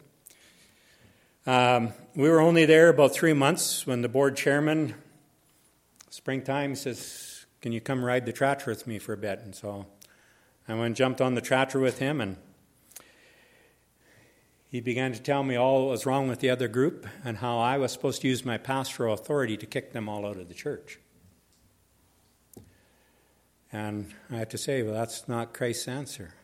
Um, 1.47 1.93
we 2.15 2.29
were 2.29 2.39
only 2.39 2.65
there 2.65 2.89
about 2.89 3.13
three 3.13 3.33
months 3.33 3.87
when 3.87 4.03
the 4.03 4.09
board 4.09 4.37
chairman, 4.37 4.93
springtime, 6.11 6.75
says, 6.75 7.47
Can 7.61 7.71
you 7.71 7.81
come 7.81 8.05
ride 8.05 8.27
the 8.27 8.33
tractor 8.33 8.69
with 8.69 8.85
me 8.85 8.99
for 8.99 9.13
a 9.13 9.17
bit? 9.17 9.39
And 9.39 9.55
so 9.55 9.87
I 10.67 10.73
went 10.73 10.85
and 10.85 10.95
jumped 10.95 11.19
on 11.19 11.33
the 11.33 11.41
tractor 11.41 11.79
with 11.79 11.97
him, 11.97 12.21
and 12.21 12.37
he 14.69 14.81
began 14.81 15.13
to 15.13 15.19
tell 15.19 15.41
me 15.41 15.55
all 15.55 15.85
that 15.85 15.91
was 15.91 16.05
wrong 16.05 16.27
with 16.27 16.41
the 16.41 16.51
other 16.51 16.67
group 16.67 17.07
and 17.25 17.37
how 17.37 17.57
I 17.57 17.79
was 17.79 17.91
supposed 17.91 18.21
to 18.21 18.27
use 18.27 18.45
my 18.45 18.59
pastoral 18.59 19.13
authority 19.13 19.57
to 19.57 19.65
kick 19.65 19.93
them 19.93 20.07
all 20.07 20.27
out 20.27 20.37
of 20.37 20.47
the 20.47 20.53
church. 20.53 20.99
And 23.71 24.13
I 24.29 24.37
had 24.37 24.51
to 24.51 24.59
say, 24.59 24.83
Well, 24.83 24.93
that's 24.93 25.27
not 25.27 25.55
Christ's 25.55 25.87
answer. 25.87 26.35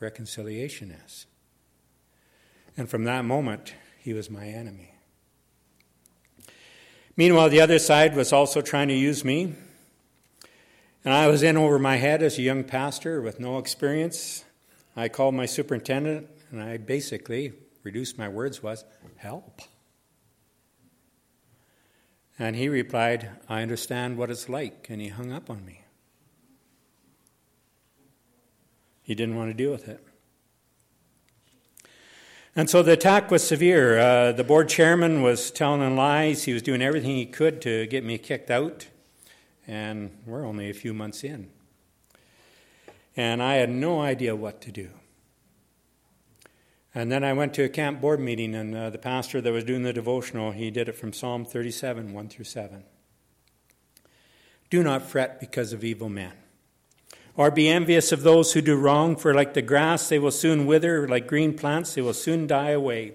Reconciliation 0.00 0.90
is. 0.90 1.26
And 2.76 2.88
from 2.88 3.04
that 3.04 3.24
moment, 3.24 3.74
he 3.98 4.12
was 4.12 4.30
my 4.30 4.46
enemy. 4.46 4.94
Meanwhile, 7.16 7.50
the 7.50 7.60
other 7.60 7.78
side 7.78 8.16
was 8.16 8.32
also 8.32 8.62
trying 8.62 8.88
to 8.88 8.94
use 8.94 9.24
me. 9.24 9.54
And 11.04 11.12
I 11.12 11.28
was 11.28 11.42
in 11.42 11.56
over 11.56 11.78
my 11.78 11.96
head 11.96 12.22
as 12.22 12.38
a 12.38 12.42
young 12.42 12.64
pastor 12.64 13.20
with 13.20 13.38
no 13.38 13.58
experience. 13.58 14.44
I 14.96 15.08
called 15.08 15.34
my 15.34 15.46
superintendent 15.46 16.28
and 16.50 16.62
I 16.62 16.76
basically 16.76 17.52
reduced 17.82 18.18
my 18.18 18.28
words 18.28 18.62
was 18.62 18.84
help. 19.16 19.60
And 22.38 22.56
he 22.56 22.68
replied, 22.68 23.30
I 23.48 23.62
understand 23.62 24.16
what 24.16 24.30
it's 24.30 24.48
like. 24.48 24.86
And 24.88 25.00
he 25.00 25.08
hung 25.08 25.32
up 25.32 25.50
on 25.50 25.64
me. 25.64 25.82
He 29.02 29.14
didn't 29.14 29.36
want 29.36 29.50
to 29.50 29.54
deal 29.54 29.70
with 29.70 29.88
it. 29.88 30.04
And 32.54 32.68
so 32.68 32.82
the 32.82 32.92
attack 32.92 33.30
was 33.30 33.42
severe. 33.42 33.98
Uh, 33.98 34.32
the 34.32 34.44
board 34.44 34.68
chairman 34.68 35.22
was 35.22 35.50
telling 35.50 35.96
lies. 35.96 36.44
He 36.44 36.52
was 36.52 36.60
doing 36.60 36.82
everything 36.82 37.16
he 37.16 37.24
could 37.24 37.62
to 37.62 37.86
get 37.86 38.04
me 38.04 38.18
kicked 38.18 38.50
out. 38.50 38.88
And 39.66 40.10
we're 40.26 40.44
only 40.46 40.68
a 40.68 40.74
few 40.74 40.92
months 40.92 41.24
in. 41.24 41.48
And 43.16 43.42
I 43.42 43.54
had 43.54 43.70
no 43.70 44.02
idea 44.02 44.36
what 44.36 44.60
to 44.62 44.72
do. 44.72 44.90
And 46.94 47.10
then 47.10 47.24
I 47.24 47.32
went 47.32 47.54
to 47.54 47.62
a 47.62 47.70
camp 47.70 48.02
board 48.02 48.20
meeting, 48.20 48.54
and 48.54 48.76
uh, 48.76 48.90
the 48.90 48.98
pastor 48.98 49.40
that 49.40 49.50
was 49.50 49.64
doing 49.64 49.82
the 49.82 49.94
devotional, 49.94 50.52
he 50.52 50.70
did 50.70 50.90
it 50.90 50.92
from 50.92 51.14
Psalm 51.14 51.46
37, 51.46 52.12
1 52.12 52.28
through 52.28 52.44
7. 52.44 52.84
Do 54.68 54.82
not 54.82 55.00
fret 55.00 55.40
because 55.40 55.72
of 55.72 55.84
evil 55.84 56.10
men 56.10 56.41
or 57.36 57.50
be 57.50 57.68
envious 57.68 58.12
of 58.12 58.22
those 58.22 58.52
who 58.52 58.60
do 58.60 58.76
wrong, 58.76 59.16
for 59.16 59.32
like 59.34 59.54
the 59.54 59.62
grass 59.62 60.08
they 60.08 60.18
will 60.18 60.30
soon 60.30 60.66
wither, 60.66 61.08
like 61.08 61.26
green 61.26 61.56
plants 61.56 61.94
they 61.94 62.02
will 62.02 62.12
soon 62.12 62.46
die 62.46 62.70
away. 62.70 63.14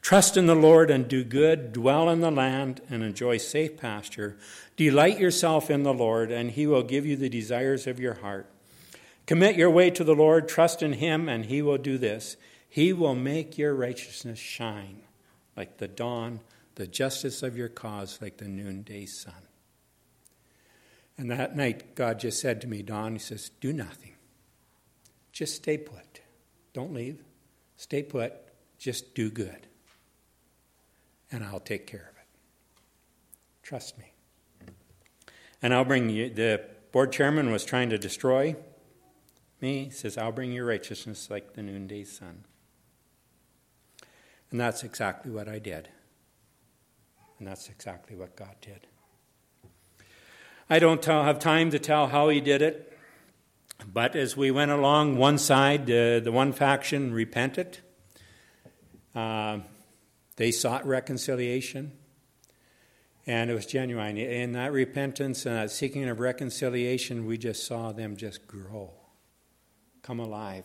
Trust 0.00 0.36
in 0.36 0.46
the 0.46 0.54
Lord 0.54 0.90
and 0.90 1.08
do 1.08 1.24
good, 1.24 1.72
dwell 1.72 2.10
in 2.10 2.20
the 2.20 2.30
land 2.30 2.82
and 2.90 3.02
enjoy 3.02 3.38
safe 3.38 3.78
pasture. 3.78 4.36
Delight 4.76 5.18
yourself 5.18 5.70
in 5.70 5.82
the 5.82 5.94
Lord, 5.94 6.30
and 6.30 6.50
he 6.50 6.66
will 6.66 6.82
give 6.82 7.06
you 7.06 7.16
the 7.16 7.30
desires 7.30 7.86
of 7.86 7.98
your 7.98 8.14
heart. 8.14 8.46
Commit 9.26 9.56
your 9.56 9.70
way 9.70 9.90
to 9.90 10.04
the 10.04 10.14
Lord, 10.14 10.46
trust 10.46 10.82
in 10.82 10.94
him, 10.94 11.28
and 11.28 11.46
he 11.46 11.62
will 11.62 11.78
do 11.78 11.96
this. 11.96 12.36
He 12.68 12.92
will 12.92 13.14
make 13.14 13.56
your 13.56 13.74
righteousness 13.74 14.38
shine 14.38 15.00
like 15.56 15.78
the 15.78 15.88
dawn, 15.88 16.40
the 16.74 16.86
justice 16.86 17.42
of 17.42 17.56
your 17.56 17.68
cause 17.68 18.18
like 18.20 18.36
the 18.36 18.48
noonday 18.48 19.06
sun. 19.06 19.43
And 21.16 21.30
that 21.30 21.56
night, 21.56 21.94
God 21.94 22.18
just 22.18 22.40
said 22.40 22.60
to 22.62 22.66
me, 22.66 22.82
Don, 22.82 23.12
He 23.12 23.18
says, 23.18 23.50
do 23.60 23.72
nothing. 23.72 24.14
Just 25.32 25.56
stay 25.56 25.78
put. 25.78 26.20
Don't 26.72 26.92
leave. 26.92 27.22
Stay 27.76 28.02
put. 28.02 28.34
Just 28.78 29.14
do 29.14 29.30
good. 29.30 29.66
And 31.30 31.44
I'll 31.44 31.60
take 31.60 31.86
care 31.86 32.10
of 32.10 32.16
it. 32.16 32.26
Trust 33.62 33.98
me. 33.98 34.12
And 35.62 35.72
I'll 35.72 35.84
bring 35.84 36.10
you, 36.10 36.30
the 36.30 36.62
board 36.92 37.12
chairman 37.12 37.50
was 37.50 37.64
trying 37.64 37.90
to 37.90 37.98
destroy 37.98 38.56
me. 39.60 39.84
He 39.84 39.90
says, 39.90 40.18
I'll 40.18 40.32
bring 40.32 40.52
your 40.52 40.66
righteousness 40.66 41.30
like 41.30 41.54
the 41.54 41.62
noonday 41.62 42.04
sun. 42.04 42.44
And 44.50 44.60
that's 44.60 44.84
exactly 44.84 45.32
what 45.32 45.48
I 45.48 45.58
did. 45.58 45.88
And 47.38 47.48
that's 47.48 47.68
exactly 47.68 48.14
what 48.14 48.36
God 48.36 48.54
did. 48.60 48.86
I 50.68 50.78
don't 50.78 51.04
have 51.04 51.40
time 51.40 51.70
to 51.72 51.78
tell 51.78 52.06
how 52.06 52.30
he 52.30 52.40
did 52.40 52.62
it, 52.62 52.96
but 53.92 54.16
as 54.16 54.34
we 54.34 54.50
went 54.50 54.70
along, 54.70 55.18
one 55.18 55.36
side, 55.36 55.82
uh, 55.82 56.20
the 56.20 56.30
one 56.32 56.54
faction 56.54 57.12
repented. 57.12 57.78
Uh, 59.14 59.58
they 60.36 60.50
sought 60.50 60.86
reconciliation, 60.86 61.92
and 63.26 63.50
it 63.50 63.54
was 63.54 63.66
genuine. 63.66 64.16
In 64.16 64.52
that 64.52 64.72
repentance 64.72 65.44
and 65.44 65.54
that 65.54 65.70
seeking 65.70 66.08
of 66.08 66.18
reconciliation, 66.18 67.26
we 67.26 67.36
just 67.36 67.66
saw 67.66 67.92
them 67.92 68.16
just 68.16 68.46
grow, 68.46 68.90
come 70.00 70.18
alive. 70.18 70.64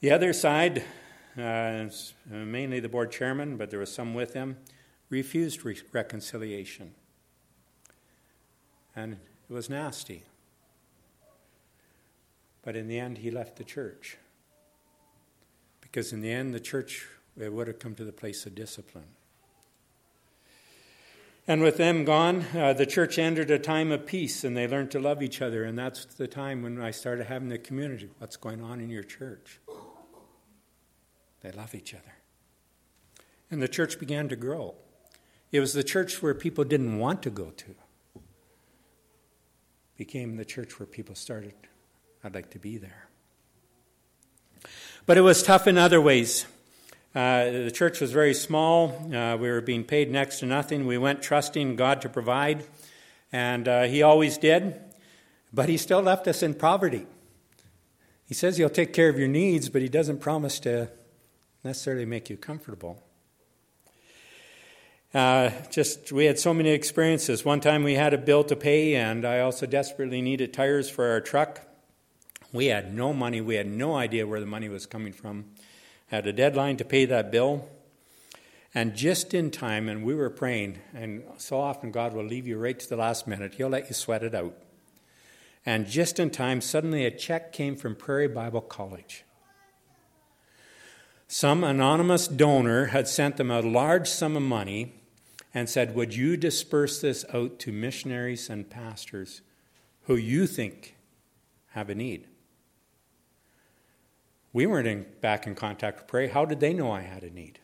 The 0.00 0.12
other 0.12 0.32
side, 0.32 0.82
uh, 1.36 1.84
mainly 2.26 2.80
the 2.80 2.88
board 2.88 3.12
chairman, 3.12 3.58
but 3.58 3.68
there 3.68 3.80
was 3.80 3.92
some 3.92 4.14
with 4.14 4.32
him, 4.32 4.56
refused 5.10 5.62
re- 5.66 5.78
reconciliation. 5.92 6.94
And 8.94 9.18
It 9.48 9.52
was 9.52 9.70
nasty. 9.70 10.24
But 12.62 12.76
in 12.76 12.88
the 12.88 12.98
end, 12.98 13.18
he 13.18 13.30
left 13.30 13.56
the 13.56 13.64
church. 13.64 14.16
Because 15.80 16.12
in 16.12 16.20
the 16.20 16.30
end, 16.30 16.54
the 16.54 16.60
church 16.60 17.08
it 17.38 17.52
would 17.52 17.68
have 17.68 17.78
come 17.78 17.94
to 17.94 18.04
the 18.04 18.12
place 18.12 18.44
of 18.46 18.54
discipline. 18.54 19.06
And 21.48 21.62
with 21.62 21.78
them 21.78 22.04
gone, 22.04 22.44
uh, 22.54 22.74
the 22.74 22.86
church 22.86 23.18
entered 23.18 23.50
a 23.50 23.58
time 23.58 23.90
of 23.90 24.06
peace 24.06 24.44
and 24.44 24.56
they 24.56 24.68
learned 24.68 24.90
to 24.92 25.00
love 25.00 25.22
each 25.22 25.42
other. 25.42 25.64
And 25.64 25.78
that's 25.78 26.04
the 26.04 26.28
time 26.28 26.62
when 26.62 26.80
I 26.80 26.90
started 26.90 27.26
having 27.26 27.48
the 27.48 27.58
community. 27.58 28.10
What's 28.18 28.36
going 28.36 28.62
on 28.62 28.80
in 28.80 28.90
your 28.90 29.02
church? 29.02 29.58
They 31.40 31.50
love 31.50 31.74
each 31.74 31.94
other. 31.94 32.14
And 33.50 33.60
the 33.60 33.68
church 33.68 33.98
began 33.98 34.28
to 34.28 34.36
grow. 34.36 34.74
It 35.50 35.60
was 35.60 35.72
the 35.72 35.82
church 35.82 36.22
where 36.22 36.34
people 36.34 36.62
didn't 36.62 36.98
want 36.98 37.22
to 37.22 37.30
go 37.30 37.50
to. 37.50 37.74
Became 40.00 40.38
the 40.38 40.46
church 40.46 40.80
where 40.80 40.86
people 40.86 41.14
started, 41.14 41.52
I'd 42.24 42.34
like 42.34 42.48
to 42.52 42.58
be 42.58 42.78
there. 42.78 43.10
But 45.04 45.18
it 45.18 45.20
was 45.20 45.42
tough 45.42 45.66
in 45.66 45.76
other 45.76 46.00
ways. 46.00 46.46
Uh, 47.14 47.50
the 47.50 47.70
church 47.70 48.00
was 48.00 48.10
very 48.10 48.32
small. 48.32 49.14
Uh, 49.14 49.36
we 49.36 49.50
were 49.50 49.60
being 49.60 49.84
paid 49.84 50.10
next 50.10 50.38
to 50.38 50.46
nothing. 50.46 50.86
We 50.86 50.96
went 50.96 51.20
trusting 51.20 51.76
God 51.76 52.00
to 52.00 52.08
provide, 52.08 52.64
and 53.30 53.68
uh, 53.68 53.82
He 53.82 54.02
always 54.02 54.38
did, 54.38 54.80
but 55.52 55.68
He 55.68 55.76
still 55.76 56.00
left 56.00 56.26
us 56.26 56.42
in 56.42 56.54
poverty. 56.54 57.06
He 58.24 58.32
says 58.32 58.56
He'll 58.56 58.70
take 58.70 58.94
care 58.94 59.10
of 59.10 59.18
your 59.18 59.28
needs, 59.28 59.68
but 59.68 59.82
He 59.82 59.88
doesn't 59.90 60.20
promise 60.20 60.58
to 60.60 60.88
necessarily 61.62 62.06
make 62.06 62.30
you 62.30 62.38
comfortable. 62.38 63.02
Uh, 65.12 65.50
just 65.70 66.12
we 66.12 66.26
had 66.26 66.38
so 66.38 66.54
many 66.54 66.70
experiences. 66.70 67.44
One 67.44 67.60
time 67.60 67.82
we 67.82 67.94
had 67.94 68.14
a 68.14 68.18
bill 68.18 68.44
to 68.44 68.56
pay, 68.56 68.94
and 68.94 69.24
I 69.24 69.40
also 69.40 69.66
desperately 69.66 70.22
needed 70.22 70.52
tires 70.52 70.88
for 70.88 71.10
our 71.10 71.20
truck. 71.20 71.62
We 72.52 72.66
had 72.66 72.94
no 72.94 73.12
money. 73.12 73.40
We 73.40 73.56
had 73.56 73.66
no 73.66 73.96
idea 73.96 74.26
where 74.26 74.40
the 74.40 74.46
money 74.46 74.68
was 74.68 74.86
coming 74.86 75.12
from 75.12 75.46
had 76.10 76.26
a 76.26 76.32
deadline 76.32 76.76
to 76.76 76.84
pay 76.84 77.04
that 77.04 77.30
bill. 77.30 77.68
And 78.74 78.94
just 78.94 79.32
in 79.32 79.50
time, 79.50 79.88
and 79.88 80.04
we 80.04 80.14
were 80.14 80.30
praying, 80.30 80.78
and 80.94 81.22
so 81.38 81.60
often 81.60 81.90
God 81.90 82.12
will 82.12 82.24
leave 82.24 82.46
you 82.46 82.58
right 82.58 82.78
to 82.78 82.88
the 82.88 82.96
last 82.96 83.26
minute. 83.26 83.54
He'll 83.54 83.68
let 83.68 83.88
you 83.88 83.94
sweat 83.94 84.22
it 84.22 84.34
out. 84.34 84.54
And 85.66 85.88
just 85.88 86.18
in 86.18 86.30
time, 86.30 86.60
suddenly 86.60 87.04
a 87.04 87.10
check 87.10 87.52
came 87.52 87.76
from 87.76 87.94
Prairie 87.94 88.28
Bible 88.28 88.60
College. 88.60 89.24
Some 91.26 91.62
anonymous 91.62 92.26
donor 92.26 92.86
had 92.86 93.06
sent 93.06 93.36
them 93.36 93.50
a 93.50 93.60
large 93.60 94.08
sum 94.08 94.36
of 94.36 94.42
money 94.42 94.94
and 95.52 95.68
said, 95.68 95.94
Would 95.94 96.14
you 96.14 96.36
disperse 96.36 97.00
this 97.00 97.24
out 97.32 97.58
to 97.60 97.72
missionaries 97.72 98.48
and 98.48 98.68
pastors 98.68 99.42
who 100.02 100.16
you 100.16 100.46
think 100.46 100.96
have 101.72 101.90
a 101.90 101.94
need? 101.94 102.26
We 104.52 104.66
weren't 104.66 104.88
in, 104.88 105.06
back 105.20 105.46
in 105.46 105.54
contact 105.54 106.12
with. 106.12 106.32
How 106.32 106.44
did 106.44 106.60
they 106.60 106.72
know 106.72 106.90
I 106.90 107.02
had 107.02 107.22
a 107.22 107.30
need? 107.30 107.60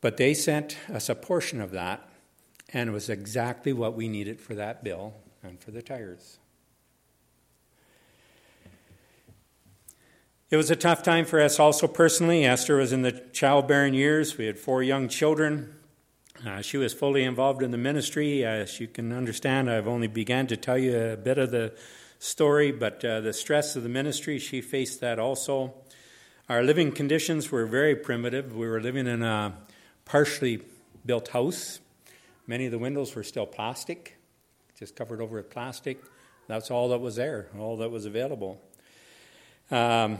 But 0.00 0.16
they 0.16 0.34
sent 0.34 0.76
us 0.92 1.08
a 1.08 1.14
portion 1.14 1.60
of 1.60 1.70
that, 1.70 2.08
and 2.70 2.90
it 2.90 2.92
was 2.92 3.08
exactly 3.08 3.72
what 3.72 3.94
we 3.94 4.08
needed 4.08 4.40
for 4.40 4.54
that 4.56 4.82
bill 4.82 5.14
and 5.42 5.60
for 5.60 5.70
the 5.70 5.82
tires. 5.82 6.38
It 10.52 10.56
was 10.58 10.70
a 10.70 10.76
tough 10.76 11.02
time 11.02 11.24
for 11.24 11.40
us 11.40 11.58
also 11.58 11.88
personally. 11.88 12.44
Esther 12.44 12.76
was 12.76 12.92
in 12.92 13.00
the 13.00 13.12
childbearing 13.32 13.94
years. 13.94 14.36
We 14.36 14.44
had 14.44 14.58
four 14.58 14.82
young 14.82 15.08
children. 15.08 15.74
Uh, 16.46 16.60
she 16.60 16.76
was 16.76 16.92
fully 16.92 17.24
involved 17.24 17.62
in 17.62 17.70
the 17.70 17.78
ministry. 17.78 18.44
As 18.44 18.78
you 18.78 18.86
can 18.86 19.14
understand, 19.14 19.70
I've 19.70 19.88
only 19.88 20.08
began 20.08 20.46
to 20.48 20.58
tell 20.58 20.76
you 20.76 20.94
a 20.94 21.16
bit 21.16 21.38
of 21.38 21.52
the 21.52 21.72
story, 22.18 22.70
but 22.70 23.02
uh, 23.02 23.22
the 23.22 23.32
stress 23.32 23.76
of 23.76 23.82
the 23.82 23.88
ministry, 23.88 24.38
she 24.38 24.60
faced 24.60 25.00
that 25.00 25.18
also. 25.18 25.72
Our 26.50 26.62
living 26.62 26.92
conditions 26.92 27.50
were 27.50 27.64
very 27.64 27.96
primitive. 27.96 28.54
We 28.54 28.68
were 28.68 28.82
living 28.82 29.06
in 29.06 29.22
a 29.22 29.56
partially 30.04 30.60
built 31.06 31.28
house. 31.28 31.80
Many 32.46 32.66
of 32.66 32.72
the 32.72 32.78
windows 32.78 33.14
were 33.14 33.24
still 33.24 33.46
plastic, 33.46 34.18
just 34.78 34.96
covered 34.96 35.22
over 35.22 35.38
with 35.38 35.48
plastic. 35.48 36.02
That's 36.46 36.70
all 36.70 36.90
that 36.90 37.00
was 37.00 37.16
there, 37.16 37.48
all 37.58 37.78
that 37.78 37.90
was 37.90 38.04
available. 38.04 38.60
Um, 39.70 40.18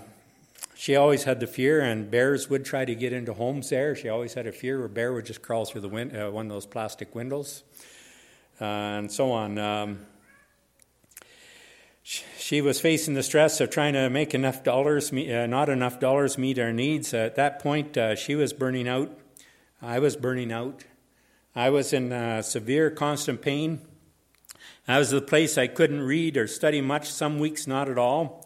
she 0.75 0.97
always 0.97 1.25
had 1.25 1.41
the 1.41 1.47
fear, 1.47 1.81
and 1.81 2.11
bears 2.11 2.51
would 2.51 2.65
try 2.65 2.85
to 2.85 2.95
get 2.95 3.13
into 3.13 3.35
homes 3.35 3.71
there. 3.71 3.95
She 3.95 4.09
always 4.09 4.35
had 4.35 4.47
a 4.47 4.53
fear 4.53 4.79
where 4.79 4.87
a 4.87 4.91
bear 4.91 5.13
would 5.13 5.27
just 5.27 5.43
crawl 5.43 5.65
through 5.65 5.83
the 5.83 5.89
win- 5.89 6.17
uh, 6.17 6.31
one 6.31 6.47
of 6.47 6.53
those 6.53 6.67
plastic 6.67 7.15
windows, 7.15 7.63
uh, 8.61 8.65
and 8.65 9.13
so 9.13 9.33
on. 9.33 9.59
Um, 9.59 10.07
she 12.03 12.61
was 12.61 12.81
facing 12.81 13.15
the 13.15 13.23
stress 13.23 13.61
of 13.61 13.71
trying 13.71 13.93
to 13.93 14.11
make 14.11 14.35
enough 14.35 14.65
dollars, 14.65 15.13
uh, 15.13 15.47
not 15.47 15.69
enough 15.69 16.01
dollars 16.01 16.37
meet 16.37 16.59
our 16.59 16.73
needs. 16.73 17.15
At 17.15 17.37
that 17.37 17.61
point, 17.61 17.97
uh, 17.97 18.17
she 18.17 18.35
was 18.35 18.53
burning 18.53 18.89
out. 18.89 19.17
I 19.81 20.01
was 20.01 20.17
burning 20.17 20.53
out. 20.53 20.85
I 21.55 21.71
was 21.71 21.93
in 21.93 22.13
uh, 22.13 22.43
severe, 22.43 22.91
constant 22.91 23.41
pain. 23.41 23.83
I 24.89 24.99
was 24.99 25.13
at 25.13 25.21
the 25.21 25.27
place 25.27 25.57
I 25.57 25.69
couldn't 25.69 26.03
read 26.03 26.37
or 26.37 26.49
study 26.49 26.81
much, 26.81 27.09
some 27.09 27.39
weeks 27.39 27.69
not 27.69 27.89
at 27.89 27.99
all. 27.99 28.42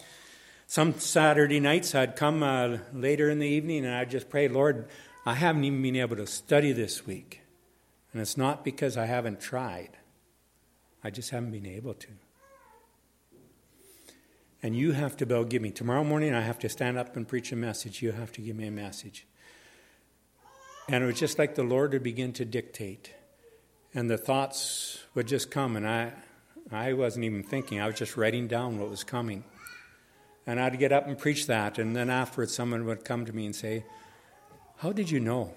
Some 0.66 0.98
Saturday 0.98 1.61
nights 1.61 1.94
I'd 1.94 2.16
come 2.16 2.42
uh, 2.42 2.79
later 2.92 3.31
in 3.31 3.38
the 3.38 3.46
evening 3.46 3.85
and 3.85 3.94
I'd 3.94 4.11
just 4.11 4.29
pray, 4.29 4.48
Lord, 4.48 4.88
I 5.24 5.35
haven't 5.35 5.64
even 5.64 5.81
been 5.83 5.96
able 5.96 6.16
to 6.16 6.26
study 6.26 6.72
this 6.72 7.07
week. 7.07 7.42
And 8.12 8.20
it's 8.20 8.37
not 8.37 8.64
because 8.64 8.96
I 8.96 9.07
haven't 9.07 9.40
tried, 9.40 9.90
I 11.05 11.11
just 11.11 11.31
haven't 11.31 11.52
been 11.52 11.66
able 11.66 11.94
to 11.94 12.09
and 14.66 14.74
you 14.74 14.90
have 14.90 15.16
to 15.18 15.26
to 15.26 15.44
give 15.44 15.62
me. 15.62 15.70
Tomorrow 15.70 16.02
morning, 16.02 16.35
I 16.35 16.40
have 16.40 16.59
to 16.59 16.68
stand 16.68 16.98
up 16.98 17.16
and 17.16 17.29
preach 17.29 17.52
a 17.52 17.57
message. 17.57 18.02
You 18.02 18.11
have 18.11 18.33
to 18.33 18.40
give 18.40 18.57
me 18.57 18.66
a 18.66 18.72
message. 18.72 19.24
And 20.88 21.05
it 21.05 21.07
was 21.07 21.20
just 21.20 21.38
like 21.38 21.55
the 21.55 21.62
Lord 21.62 21.92
would 21.92 22.02
begin 22.02 22.33
to 22.33 22.44
dictate. 22.44 23.14
And 23.94 24.11
the 24.11 24.18
thoughts 24.18 25.05
would 25.14 25.29
just 25.29 25.52
come, 25.52 25.76
and 25.76 25.87
I, 25.87 26.14
I 26.72 26.94
wasn't 26.94 27.24
even 27.26 27.44
thinking. 27.44 27.81
I 27.81 27.87
was 27.87 27.96
just 27.96 28.16
writing 28.16 28.48
down 28.48 28.81
what 28.81 28.90
was 28.90 29.05
coming. 29.05 29.44
And 30.46 30.61
I'd 30.61 30.78
get 30.78 30.92
up 30.92 31.06
and 31.06 31.18
preach 31.18 31.46
that, 31.48 31.78
and 31.78 31.96
then 31.96 32.09
afterwards, 32.09 32.54
someone 32.54 32.87
would 32.87 33.04
come 33.04 33.26
to 33.26 33.32
me 33.32 33.46
and 33.46 33.54
say, 33.54 33.85
How 34.76 34.92
did 34.92 35.11
you 35.11 35.18
know? 35.18 35.52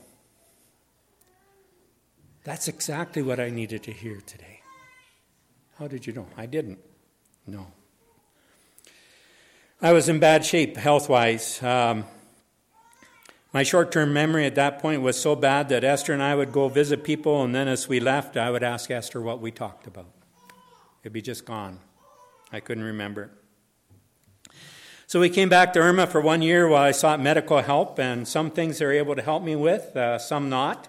That's 2.43 2.67
exactly 2.67 3.21
what 3.21 3.39
I 3.39 3.49
needed 3.49 3.83
to 3.83 3.91
hear 3.91 4.21
today. 4.21 4.61
How 5.77 5.87
did 5.87 6.07
you 6.07 6.13
know? 6.13 6.27
I 6.35 6.45
didn't. 6.45 6.79
No. 7.45 7.67
I 9.81 9.93
was 9.93 10.09
in 10.09 10.19
bad 10.19 10.45
shape 10.45 10.75
health 10.75 11.07
wise. 11.07 11.61
Um, 11.61 12.05
my 13.53 13.63
short 13.63 13.91
term 13.91 14.11
memory 14.11 14.45
at 14.45 14.55
that 14.55 14.79
point 14.79 15.01
was 15.01 15.19
so 15.19 15.35
bad 15.35 15.69
that 15.69 15.83
Esther 15.83 16.13
and 16.13 16.21
I 16.21 16.35
would 16.35 16.51
go 16.51 16.67
visit 16.69 17.03
people, 17.03 17.43
and 17.43 17.55
then 17.55 17.67
as 17.67 17.87
we 17.87 17.99
left, 17.99 18.37
I 18.37 18.51
would 18.51 18.63
ask 18.63 18.91
Esther 18.91 19.21
what 19.21 19.39
we 19.39 19.51
talked 19.51 19.87
about. 19.87 20.11
It'd 21.01 21.13
be 21.13 21.21
just 21.21 21.45
gone. 21.45 21.79
I 22.51 22.59
couldn't 22.59 22.83
remember. 22.83 23.31
So 25.09 25.19
we 25.19 25.31
came 25.31 25.49
back 25.49 25.73
to 25.73 25.79
Irma 25.79 26.05
for 26.05 26.21
one 26.21 26.43
year 26.43 26.67
while 26.67 26.83
I 26.83 26.91
sought 26.91 27.19
medical 27.19 27.63
help, 27.63 27.97
and 27.97 28.27
some 28.27 28.51
things 28.51 28.77
they 28.77 28.85
were 28.85 28.91
able 28.91 29.15
to 29.15 29.23
help 29.23 29.41
me 29.41 29.55
with, 29.55 29.97
uh, 29.97 30.19
some 30.19 30.49
not. 30.49 30.87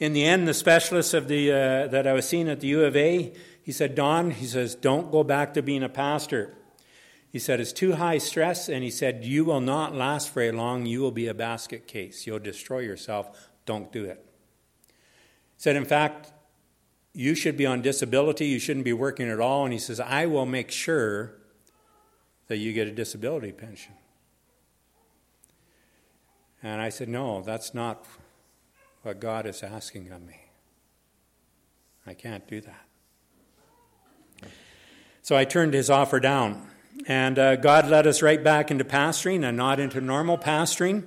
In 0.00 0.14
the 0.14 0.24
end, 0.24 0.48
the 0.48 0.54
specialist 0.54 1.12
of 1.12 1.28
the, 1.28 1.52
uh, 1.52 1.86
that 1.88 2.06
I 2.06 2.14
was 2.14 2.26
seeing 2.26 2.48
at 2.48 2.60
the 2.60 2.68
U 2.68 2.84
of 2.84 2.96
A, 2.96 3.34
he 3.62 3.70
said, 3.70 3.94
Don, 3.94 4.30
he 4.30 4.46
says, 4.46 4.74
don't 4.74 5.12
go 5.12 5.22
back 5.22 5.52
to 5.52 5.62
being 5.62 5.82
a 5.82 5.90
pastor. 5.90 6.54
He 7.30 7.38
said, 7.38 7.60
It's 7.60 7.74
too 7.74 7.96
high 7.96 8.16
stress, 8.16 8.70
and 8.70 8.82
he 8.82 8.90
said, 8.90 9.26
You 9.26 9.44
will 9.44 9.60
not 9.60 9.94
last 9.94 10.32
very 10.32 10.50
long. 10.50 10.86
You 10.86 11.02
will 11.02 11.12
be 11.12 11.26
a 11.26 11.34
basket 11.34 11.86
case. 11.86 12.26
You'll 12.26 12.38
destroy 12.38 12.78
yourself. 12.78 13.50
Don't 13.66 13.92
do 13.92 14.06
it. 14.06 14.24
He 14.86 14.94
said, 15.58 15.76
In 15.76 15.84
fact, 15.84 16.32
you 17.12 17.34
should 17.34 17.58
be 17.58 17.66
on 17.66 17.82
disability. 17.82 18.46
You 18.46 18.58
shouldn't 18.58 18.86
be 18.86 18.94
working 18.94 19.28
at 19.28 19.38
all. 19.38 19.64
And 19.64 19.72
he 19.74 19.78
says, 19.78 20.00
I 20.00 20.24
will 20.24 20.46
make 20.46 20.70
sure 20.70 21.34
that 22.48 22.58
you 22.58 22.72
get 22.72 22.86
a 22.86 22.92
disability 22.92 23.52
pension. 23.52 23.94
And 26.62 26.80
I 26.80 26.88
said, 26.88 27.08
No, 27.08 27.42
that's 27.42 27.74
not 27.74 28.06
what 29.02 29.20
God 29.20 29.46
is 29.46 29.62
asking 29.62 30.10
of 30.10 30.22
me. 30.22 30.40
I 32.06 32.14
can't 32.14 32.46
do 32.46 32.60
that. 32.62 32.86
So 35.22 35.36
I 35.36 35.44
turned 35.44 35.74
his 35.74 35.88
offer 35.88 36.20
down. 36.20 36.68
And 37.06 37.38
uh, 37.38 37.56
God 37.56 37.88
led 37.88 38.06
us 38.06 38.22
right 38.22 38.42
back 38.42 38.70
into 38.70 38.84
pastoring 38.84 39.44
and 39.44 39.56
not 39.56 39.80
into 39.80 40.00
normal 40.00 40.38
pastoring, 40.38 41.04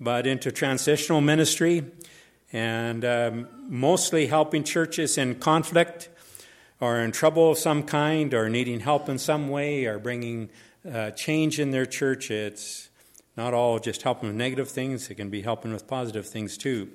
but 0.00 0.26
into 0.26 0.50
transitional 0.50 1.20
ministry 1.20 1.84
and 2.52 3.04
um, 3.04 3.48
mostly 3.68 4.26
helping 4.26 4.64
churches 4.64 5.16
in 5.16 5.36
conflict 5.36 6.08
or 6.80 7.00
in 7.00 7.12
trouble 7.12 7.52
of 7.52 7.58
some 7.58 7.82
kind 7.82 8.34
or 8.34 8.48
needing 8.48 8.80
help 8.80 9.08
in 9.08 9.18
some 9.18 9.48
way 9.48 9.84
or 9.84 9.98
bringing 9.98 10.50
uh, 10.88 11.10
change 11.12 11.58
in 11.58 11.70
their 11.70 11.86
church. 11.86 12.30
It's 12.30 12.88
not 13.36 13.54
all 13.54 13.78
just 13.78 14.02
helping 14.02 14.28
with 14.28 14.36
negative 14.36 14.68
things, 14.68 15.10
it 15.10 15.14
can 15.14 15.30
be 15.30 15.42
helping 15.42 15.72
with 15.72 15.86
positive 15.86 16.26
things 16.26 16.56
too. 16.58 16.88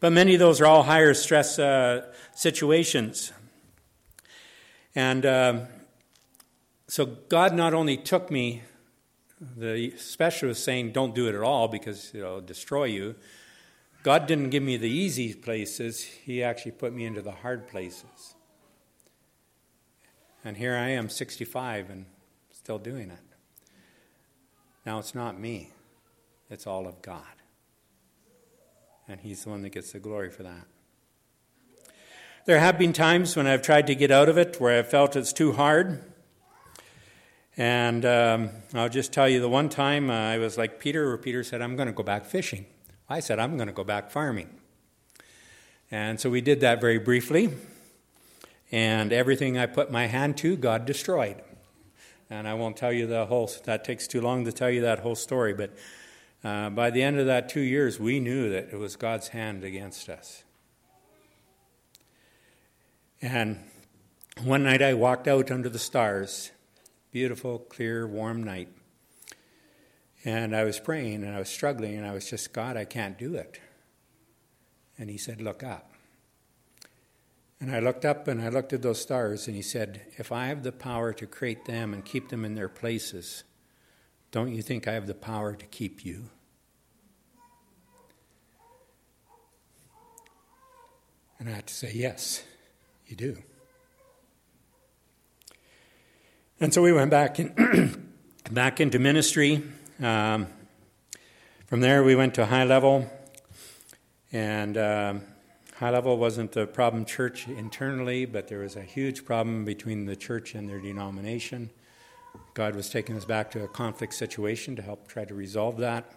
But 0.00 0.12
many 0.12 0.34
of 0.34 0.40
those 0.40 0.60
are 0.60 0.66
all 0.66 0.82
higher 0.82 1.14
stress 1.14 1.58
uh, 1.58 2.12
situations. 2.34 3.32
And 4.94 5.26
um, 5.26 5.62
so 6.86 7.06
God 7.06 7.54
not 7.54 7.74
only 7.74 7.96
took 7.96 8.30
me, 8.30 8.62
the 9.56 9.92
specialist 9.96 10.64
saying, 10.64 10.92
don't 10.92 11.14
do 11.14 11.28
it 11.28 11.34
at 11.34 11.42
all 11.42 11.68
because 11.68 12.14
it'll 12.14 12.40
destroy 12.40 12.84
you. 12.84 13.14
God 14.02 14.26
didn't 14.26 14.50
give 14.50 14.62
me 14.62 14.76
the 14.76 14.88
easy 14.88 15.34
places, 15.34 16.02
He 16.02 16.42
actually 16.42 16.72
put 16.72 16.92
me 16.92 17.06
into 17.06 17.22
the 17.22 17.32
hard 17.32 17.66
places. 17.66 18.34
And 20.44 20.58
here 20.58 20.76
I 20.76 20.90
am, 20.90 21.08
65, 21.08 21.90
and 21.90 22.04
still 22.64 22.78
doing 22.78 23.10
it. 23.10 23.18
Now 24.86 24.98
it's 24.98 25.14
not 25.14 25.38
me, 25.38 25.68
it's 26.48 26.66
all 26.66 26.86
of 26.86 27.02
God. 27.02 27.20
And 29.06 29.20
He's 29.20 29.44
the 29.44 29.50
one 29.50 29.60
that 29.60 29.68
gets 29.68 29.92
the 29.92 29.98
glory 29.98 30.30
for 30.30 30.44
that. 30.44 30.64
There 32.46 32.58
have 32.58 32.78
been 32.78 32.94
times 32.94 33.36
when 33.36 33.46
I've 33.46 33.60
tried 33.60 33.86
to 33.88 33.94
get 33.94 34.10
out 34.10 34.30
of 34.30 34.38
it 34.38 34.58
where 34.62 34.78
I've 34.78 34.88
felt 34.88 35.14
it's 35.14 35.34
too 35.34 35.52
hard. 35.52 36.10
And 37.58 38.06
um, 38.06 38.48
I'll 38.72 38.88
just 38.88 39.12
tell 39.12 39.28
you 39.28 39.42
the 39.42 39.48
one 39.50 39.68
time 39.68 40.08
uh, 40.08 40.14
I 40.14 40.38
was 40.38 40.56
like 40.56 40.80
Peter, 40.80 41.06
where 41.06 41.18
Peter 41.18 41.44
said, 41.44 41.60
I'm 41.60 41.76
going 41.76 41.88
to 41.88 41.92
go 41.92 42.02
back 42.02 42.24
fishing. 42.24 42.64
I 43.10 43.20
said, 43.20 43.38
I'm 43.38 43.58
going 43.58 43.68
to 43.68 43.74
go 43.74 43.84
back 43.84 44.10
farming. 44.10 44.48
And 45.90 46.18
so 46.18 46.30
we 46.30 46.40
did 46.40 46.60
that 46.60 46.80
very 46.80 46.98
briefly. 46.98 47.50
And 48.72 49.12
everything 49.12 49.58
I 49.58 49.66
put 49.66 49.92
my 49.92 50.06
hand 50.06 50.38
to, 50.38 50.56
God 50.56 50.86
destroyed. 50.86 51.42
And 52.30 52.48
I 52.48 52.54
won't 52.54 52.76
tell 52.76 52.92
you 52.92 53.06
the 53.06 53.26
whole, 53.26 53.50
that 53.64 53.84
takes 53.84 54.06
too 54.06 54.20
long 54.20 54.44
to 54.44 54.52
tell 54.52 54.70
you 54.70 54.80
that 54.82 55.00
whole 55.00 55.14
story. 55.14 55.52
But 55.54 55.76
uh, 56.42 56.70
by 56.70 56.90
the 56.90 57.02
end 57.02 57.18
of 57.18 57.26
that 57.26 57.48
two 57.48 57.60
years, 57.60 58.00
we 58.00 58.20
knew 58.20 58.50
that 58.50 58.70
it 58.72 58.78
was 58.78 58.96
God's 58.96 59.28
hand 59.28 59.64
against 59.64 60.08
us. 60.08 60.44
And 63.22 63.60
one 64.42 64.64
night 64.64 64.82
I 64.82 64.94
walked 64.94 65.28
out 65.28 65.50
under 65.50 65.68
the 65.68 65.78
stars 65.78 66.50
beautiful, 67.12 67.60
clear, 67.60 68.08
warm 68.08 68.42
night. 68.42 68.68
And 70.24 70.54
I 70.56 70.64
was 70.64 70.80
praying 70.80 71.22
and 71.22 71.34
I 71.34 71.38
was 71.38 71.48
struggling 71.48 71.96
and 71.96 72.04
I 72.04 72.12
was 72.12 72.28
just, 72.28 72.52
God, 72.52 72.76
I 72.76 72.84
can't 72.84 73.16
do 73.16 73.36
it. 73.36 73.60
And 74.98 75.08
he 75.08 75.16
said, 75.16 75.40
Look 75.40 75.62
up. 75.62 75.93
And 77.64 77.74
I 77.74 77.78
looked 77.78 78.04
up 78.04 78.28
and 78.28 78.42
I 78.42 78.50
looked 78.50 78.74
at 78.74 78.82
those 78.82 79.00
stars 79.00 79.46
and 79.46 79.56
he 79.56 79.62
said, 79.62 80.02
If 80.18 80.30
I 80.30 80.48
have 80.48 80.64
the 80.64 80.70
power 80.70 81.14
to 81.14 81.26
create 81.26 81.64
them 81.64 81.94
and 81.94 82.04
keep 82.04 82.28
them 82.28 82.44
in 82.44 82.54
their 82.54 82.68
places, 82.68 83.42
don't 84.30 84.54
you 84.54 84.60
think 84.60 84.86
I 84.86 84.92
have 84.92 85.06
the 85.06 85.14
power 85.14 85.54
to 85.54 85.64
keep 85.64 86.04
you? 86.04 86.28
And 91.38 91.48
I 91.48 91.52
had 91.52 91.66
to 91.68 91.72
say, 91.72 91.90
Yes, 91.94 92.44
you 93.06 93.16
do. 93.16 93.38
And 96.60 96.74
so 96.74 96.82
we 96.82 96.92
went 96.92 97.10
back 97.10 97.40
in, 97.40 98.12
back 98.50 98.78
into 98.78 98.98
ministry. 98.98 99.62
Um, 100.02 100.48
from 101.64 101.80
there, 101.80 102.04
we 102.04 102.14
went 102.14 102.34
to 102.34 102.44
High 102.44 102.64
Level, 102.64 103.10
and 104.32 104.76
um, 104.76 105.22
High 105.84 105.90
Level 105.90 106.16
wasn't 106.16 106.56
a 106.56 106.66
problem 106.66 107.04
church 107.04 107.46
internally, 107.46 108.24
but 108.24 108.48
there 108.48 108.60
was 108.60 108.74
a 108.74 108.80
huge 108.80 109.26
problem 109.26 109.66
between 109.66 110.06
the 110.06 110.16
church 110.16 110.54
and 110.54 110.66
their 110.66 110.80
denomination. 110.80 111.68
God 112.54 112.74
was 112.74 112.88
taking 112.88 113.18
us 113.18 113.26
back 113.26 113.50
to 113.50 113.64
a 113.64 113.68
conflict 113.68 114.14
situation 114.14 114.76
to 114.76 114.82
help 114.82 115.08
try 115.08 115.26
to 115.26 115.34
resolve 115.34 115.76
that. 115.76 116.10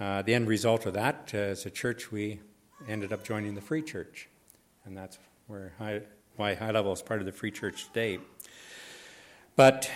Uh, 0.00 0.22
the 0.22 0.32
end 0.32 0.48
result 0.48 0.86
of 0.86 0.94
that, 0.94 1.30
uh, 1.34 1.36
as 1.36 1.66
a 1.66 1.70
church, 1.70 2.10
we 2.10 2.40
ended 2.88 3.12
up 3.12 3.22
joining 3.22 3.54
the 3.54 3.60
Free 3.60 3.82
Church, 3.82 4.30
and 4.86 4.96
that's 4.96 5.18
where 5.46 5.74
high, 5.76 6.00
why 6.36 6.54
High 6.54 6.70
Level 6.70 6.94
is 6.94 7.02
part 7.02 7.20
of 7.20 7.26
the 7.26 7.32
Free 7.32 7.50
Church 7.50 7.84
today. 7.88 8.18
But 9.56 9.90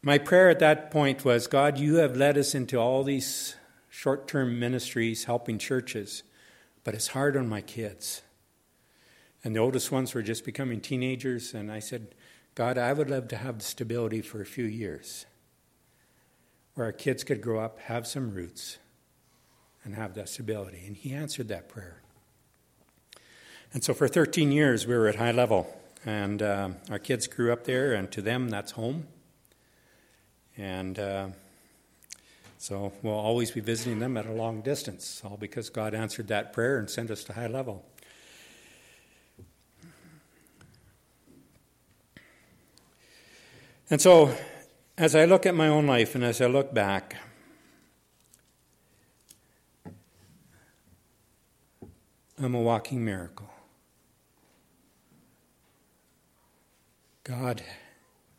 my 0.00 0.16
prayer 0.16 0.48
at 0.48 0.60
that 0.60 0.90
point 0.90 1.22
was 1.22 1.46
God, 1.46 1.76
you 1.76 1.96
have 1.96 2.16
led 2.16 2.38
us 2.38 2.54
into 2.54 2.78
all 2.78 3.04
these 3.04 3.56
short 3.90 4.26
term 4.26 4.58
ministries 4.58 5.24
helping 5.24 5.58
churches, 5.58 6.22
but 6.84 6.94
it's 6.94 7.08
hard 7.08 7.36
on 7.36 7.48
my 7.48 7.60
kids. 7.60 8.22
And 9.42 9.54
the 9.56 9.60
oldest 9.60 9.90
ones 9.90 10.14
were 10.14 10.22
just 10.22 10.44
becoming 10.44 10.80
teenagers, 10.80 11.54
and 11.54 11.72
I 11.72 11.78
said, 11.78 12.14
God, 12.54 12.76
I 12.76 12.92
would 12.92 13.08
love 13.08 13.28
to 13.28 13.36
have 13.36 13.58
the 13.58 13.64
stability 13.64 14.20
for 14.20 14.40
a 14.40 14.46
few 14.46 14.64
years 14.64 15.26
where 16.74 16.86
our 16.86 16.92
kids 16.92 17.24
could 17.24 17.40
grow 17.40 17.60
up, 17.60 17.78
have 17.80 18.06
some 18.06 18.32
roots, 18.32 18.78
and 19.84 19.94
have 19.94 20.14
that 20.14 20.28
stability. 20.28 20.82
And 20.86 20.96
He 20.96 21.12
answered 21.12 21.48
that 21.48 21.68
prayer. 21.68 22.02
And 23.72 23.84
so 23.84 23.94
for 23.94 24.08
13 24.08 24.50
years, 24.52 24.86
we 24.86 24.94
were 24.94 25.08
at 25.08 25.16
High 25.16 25.32
Level. 25.32 25.74
And 26.04 26.42
uh, 26.42 26.70
our 26.90 26.98
kids 26.98 27.26
grew 27.26 27.52
up 27.52 27.64
there, 27.64 27.92
and 27.92 28.10
to 28.12 28.22
them, 28.22 28.48
that's 28.48 28.72
home. 28.72 29.06
And 30.56 30.98
uh, 30.98 31.28
so 32.60 32.92
we'll 33.02 33.14
always 33.14 33.50
be 33.50 33.60
visiting 33.60 34.00
them 34.00 34.18
at 34.18 34.26
a 34.26 34.32
long 34.32 34.60
distance, 34.60 35.22
all 35.24 35.38
because 35.38 35.70
God 35.70 35.94
answered 35.94 36.28
that 36.28 36.52
prayer 36.52 36.78
and 36.78 36.90
sent 36.90 37.10
us 37.10 37.24
to 37.24 37.32
High 37.32 37.46
Level. 37.46 37.86
And 43.88 43.98
so, 43.98 44.36
as 44.98 45.16
I 45.16 45.24
look 45.24 45.46
at 45.46 45.54
my 45.54 45.68
own 45.68 45.86
life 45.86 46.14
and 46.14 46.22
as 46.22 46.42
I 46.42 46.48
look 46.48 46.74
back, 46.74 47.16
I'm 52.38 52.54
a 52.54 52.60
walking 52.60 53.02
miracle. 53.02 53.48
God, 57.24 57.62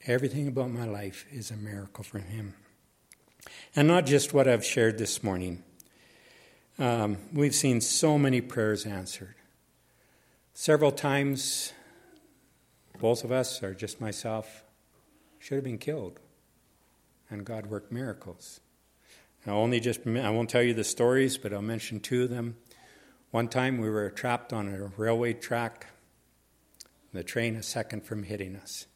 everything 0.06 0.48
about 0.48 0.70
my 0.70 0.86
life 0.86 1.26
is 1.32 1.50
a 1.50 1.58
miracle 1.58 2.04
from 2.04 2.22
Him. 2.26 2.54
And 3.76 3.88
not 3.88 4.06
just 4.06 4.34
what 4.34 4.48
I've 4.48 4.66
shared 4.66 4.98
this 4.98 5.24
morning. 5.24 5.64
Um, 6.80 7.18
we've 7.34 7.56
seen 7.56 7.82
so 7.82 8.18
many 8.18 8.42
prayers 8.42 8.86
answered. 8.86 9.36
Several 10.54 10.92
times, 10.92 11.74
both 13.00 13.24
of 13.24 13.32
us, 13.32 13.62
or 13.64 13.74
just 13.74 14.02
myself, 14.02 14.64
should 15.40 15.56
have 15.56 15.64
been 15.64 15.78
killed. 15.78 16.20
And 17.30 17.46
God 17.46 17.68
worked 17.68 17.92
miracles. 17.92 18.60
I 19.48 19.52
only 19.52 19.80
just 19.80 20.06
I 20.06 20.30
won't 20.30 20.50
tell 20.50 20.62
you 20.62 20.74
the 20.74 20.84
stories, 20.84 21.38
but 21.38 21.54
I'll 21.54 21.62
mention 21.62 22.00
two 22.00 22.24
of 22.24 22.30
them. 22.30 22.58
One 23.32 23.48
time 23.48 23.78
we 23.78 23.90
were 23.90 24.10
trapped 24.10 24.54
on 24.54 24.68
a 24.68 24.92
railway 24.98 25.34
track 25.34 25.88
the 27.14 27.24
train 27.24 27.56
a 27.56 27.64
second 27.64 28.04
from 28.06 28.24
hitting 28.24 28.56
us. 28.56 28.88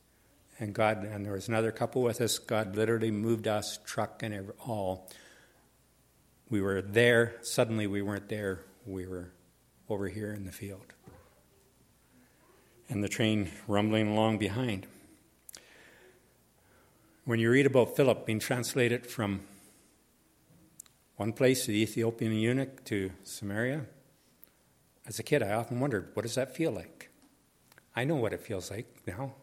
And 0.57 0.73
God, 0.73 1.03
and 1.03 1.25
there 1.25 1.33
was 1.33 1.49
another 1.49 1.71
couple 1.71 2.01
with 2.01 2.21
us. 2.21 2.39
God 2.39 2.75
literally 2.75 3.11
moved 3.11 3.47
us, 3.47 3.79
truck 3.85 4.23
and 4.23 4.51
all. 4.65 5.09
We 6.49 6.61
were 6.61 6.81
there. 6.81 7.35
Suddenly, 7.41 7.87
we 7.87 8.01
weren't 8.01 8.29
there. 8.29 8.61
We 8.85 9.05
were 9.05 9.33
over 9.89 10.07
here 10.07 10.33
in 10.33 10.45
the 10.45 10.51
field. 10.51 10.93
And 12.87 13.03
the 13.03 13.09
train 13.09 13.51
rumbling 13.67 14.11
along 14.11 14.37
behind. 14.37 14.87
When 17.25 17.39
you 17.39 17.49
read 17.49 17.65
about 17.65 17.95
Philip 17.95 18.25
being 18.25 18.39
translated 18.39 19.07
from 19.07 19.41
one 21.17 21.33
place, 21.33 21.65
the 21.65 21.73
Ethiopian 21.73 22.33
eunuch, 22.33 22.85
to 22.85 23.11
Samaria, 23.23 23.85
as 25.07 25.17
a 25.19 25.23
kid, 25.23 25.41
I 25.41 25.53
often 25.53 25.79
wondered, 25.79 26.11
what 26.13 26.23
does 26.23 26.35
that 26.35 26.55
feel 26.55 26.71
like? 26.71 27.09
I 27.95 28.03
know 28.03 28.15
what 28.15 28.33
it 28.33 28.41
feels 28.41 28.69
like 28.69 28.85
now. 29.07 29.33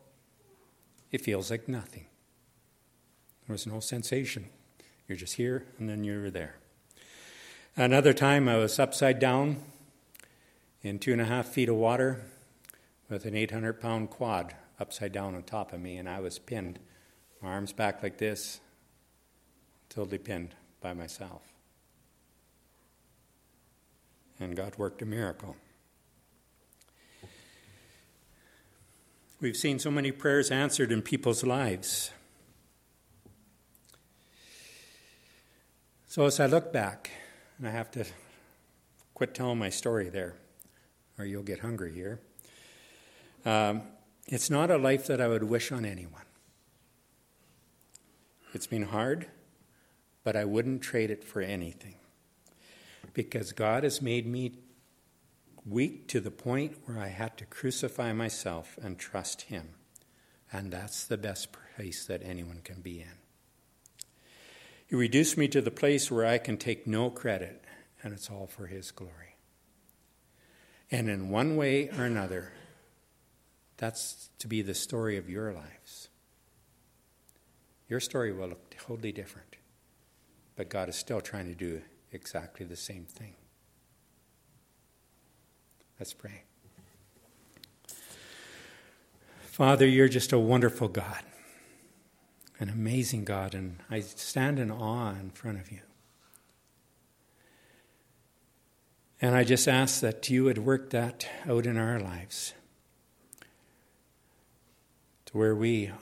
It 1.13 1.21
feels 1.21 1.51
like 1.51 1.69
nothing. 1.69 2.07
There 3.47 3.55
was 3.55 3.67
no 3.67 3.81
sensation. 3.81 4.47
You're 5.07 5.19
just 5.19 5.37
here 5.37 5.67
and 5.79 5.89
then 5.89 6.03
you're 6.03 6.31
there. 6.31 6.57
Another 7.77 8.13
time 8.13 8.49
I 8.49 8.57
was 8.57 8.79
upside 8.79 9.19
down 9.19 9.59
in 10.83 10.99
two 10.99 11.13
and 11.13 11.21
a 11.21 11.27
half 11.27 11.47
feet 11.47 11.69
of 11.69 11.77
water 11.77 12.23
with 13.09 13.25
an 13.27 13.37
800 13.37 13.81
pound 13.81 14.11
quad 14.11 14.55
upside 14.81 15.13
down 15.13 15.35
on 15.35 15.43
top 15.43 15.73
of 15.73 15.81
me, 15.81 15.97
and 15.97 16.09
I 16.09 16.21
was 16.21 16.39
pinned, 16.39 16.79
my 17.41 17.51
arms 17.51 17.73
back 17.73 18.03
like 18.03 18.19
this, 18.19 18.61
totally 19.89 20.19
pinned 20.19 20.55
by 20.81 20.93
myself. 20.93 21.43
And 24.41 24.57
God 24.57 24.77
worked 24.77 25.03
a 25.03 25.07
miracle. 25.07 25.57
We've 29.43 29.57
seen 29.57 29.81
so 29.81 29.91
many 29.91 30.13
prayers 30.13 30.53
answered 30.53 30.93
in 30.93 31.03
people's 31.03 31.43
lives. 31.43 32.13
So 36.07 36.27
as 36.27 36.39
I 36.39 36.47
look 36.47 36.73
back, 36.73 37.11
and 37.59 37.67
I 37.67 37.73
have 37.73 37.91
to 37.91 38.05
quit 39.15 39.35
telling 39.35 39.59
my 39.59 39.69
story 39.69 40.11
there, 40.11 40.37
or 41.19 41.25
you'll 41.25 41.43
get 41.43 41.59
hungry 41.59 41.93
here. 41.93 42.21
Um, 43.45 43.83
it's 44.29 44.49
not 44.49 44.71
a 44.71 44.79
life 44.79 45.09
that 45.09 45.21
I 45.21 45.27
would 45.27 45.43
wish 45.43 45.73
on 45.73 45.85
anyone. 45.85 46.23
It's 48.55 48.69
been 48.69 48.85
hard, 48.85 49.27
but 50.23 50.37
I 50.37 50.45
wouldn't 50.45 50.83
trade 50.83 51.11
it 51.11 51.25
for 51.25 51.41
anything. 51.41 51.97
Because 53.13 53.51
God 53.51 53.83
has 53.83 54.01
made 54.01 54.25
me 54.25 54.53
weak 55.67 56.09
to 56.09 56.21
the 56.21 56.31
point 56.31 56.77
where 56.85 56.99
I 56.99 57.09
had 57.09 57.37
to 57.39 57.47
crucify 57.47 58.13
myself 58.13 58.79
and 58.83 58.99
trust 58.99 59.43
Him. 59.43 59.71
And 60.53 60.73
that's 60.73 61.05
the 61.05 61.17
best 61.17 61.49
place 61.77 62.05
that 62.07 62.23
anyone 62.25 62.61
can 62.63 62.81
be 62.81 63.01
in. 63.01 63.19
He 64.87 64.97
reduced 64.97 65.39
me 65.39 65.49
to 65.49 65.61
the 65.61 65.71
place 65.71 66.11
where 66.11 66.27
I 66.27 66.39
can 66.39 66.57
take 66.57 66.87
no 66.87 67.09
credit, 67.09 67.65
and 68.03 68.13
it's 68.13 68.31
all 68.31 68.47
for 68.47 68.67
His 68.67 68.91
glory. 68.91 69.37
And 70.91 71.09
in 71.09 71.31
one 71.31 71.57
way 71.57 71.89
or 71.89 72.05
another, 72.05 72.53
that's 73.79 74.29
to 74.41 74.47
be 74.47 74.61
the 74.61 74.75
story 74.75 75.17
of 75.17 75.31
your 75.31 75.53
lives. 75.53 76.09
Your 77.89 78.01
story 78.01 78.33
will 78.33 78.49
look 78.49 78.75
totally 78.77 79.13
different, 79.13 79.57
but 80.57 80.69
God 80.69 80.89
is 80.89 80.97
still 80.97 81.21
trying 81.21 81.47
to 81.47 81.55
do 81.55 81.83
exactly 82.13 82.67
the 82.67 82.77
same 82.77 83.05
thing. 83.05 83.35
Let's 86.03 86.15
pray. 86.15 86.43
Father, 89.43 89.87
you're 89.87 90.09
just 90.09 90.33
a 90.33 90.39
wonderful 90.41 90.89
God, 90.89 91.23
an 92.59 92.69
amazing 92.69 93.23
God, 93.23 93.55
and 93.55 93.77
I 93.89 94.01
stand 94.01 94.59
in 94.59 94.73
awe 94.73 95.11
in 95.11 95.31
front 95.31 95.61
of 95.61 95.71
you. 95.71 95.79
And 99.21 99.37
I 99.37 99.45
just 99.45 99.69
ask 99.69 100.01
that 100.01 100.29
you 100.29 100.43
would 100.43 100.59
work 100.59 100.91
that 100.91 101.25
out 101.49 101.67
in 101.67 101.77
our 101.77 102.01
lives 102.01 102.53
to 105.27 105.39
where 105.39 105.55
we 105.55 105.93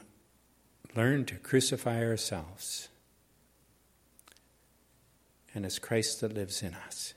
learn 0.96 1.26
to 1.26 1.34
crucify 1.34 2.02
ourselves 2.02 2.88
and 5.54 5.66
it's 5.66 5.78
Christ 5.78 6.22
that 6.22 6.32
lives 6.32 6.62
in 6.62 6.72
us. 6.72 7.12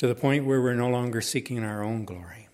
To 0.00 0.06
the 0.06 0.14
point 0.14 0.46
where 0.46 0.62
we're 0.62 0.72
no 0.72 0.88
longer 0.88 1.20
seeking 1.20 1.62
our 1.62 1.84
own 1.84 2.06
glory, 2.06 2.48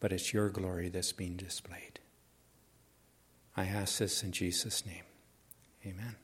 but 0.00 0.14
it's 0.14 0.32
your 0.32 0.48
glory 0.48 0.88
that's 0.88 1.12
being 1.12 1.36
displayed. 1.36 2.00
I 3.54 3.66
ask 3.66 3.98
this 3.98 4.22
in 4.22 4.32
Jesus' 4.32 4.86
name. 4.86 5.02
Amen. 5.84 6.16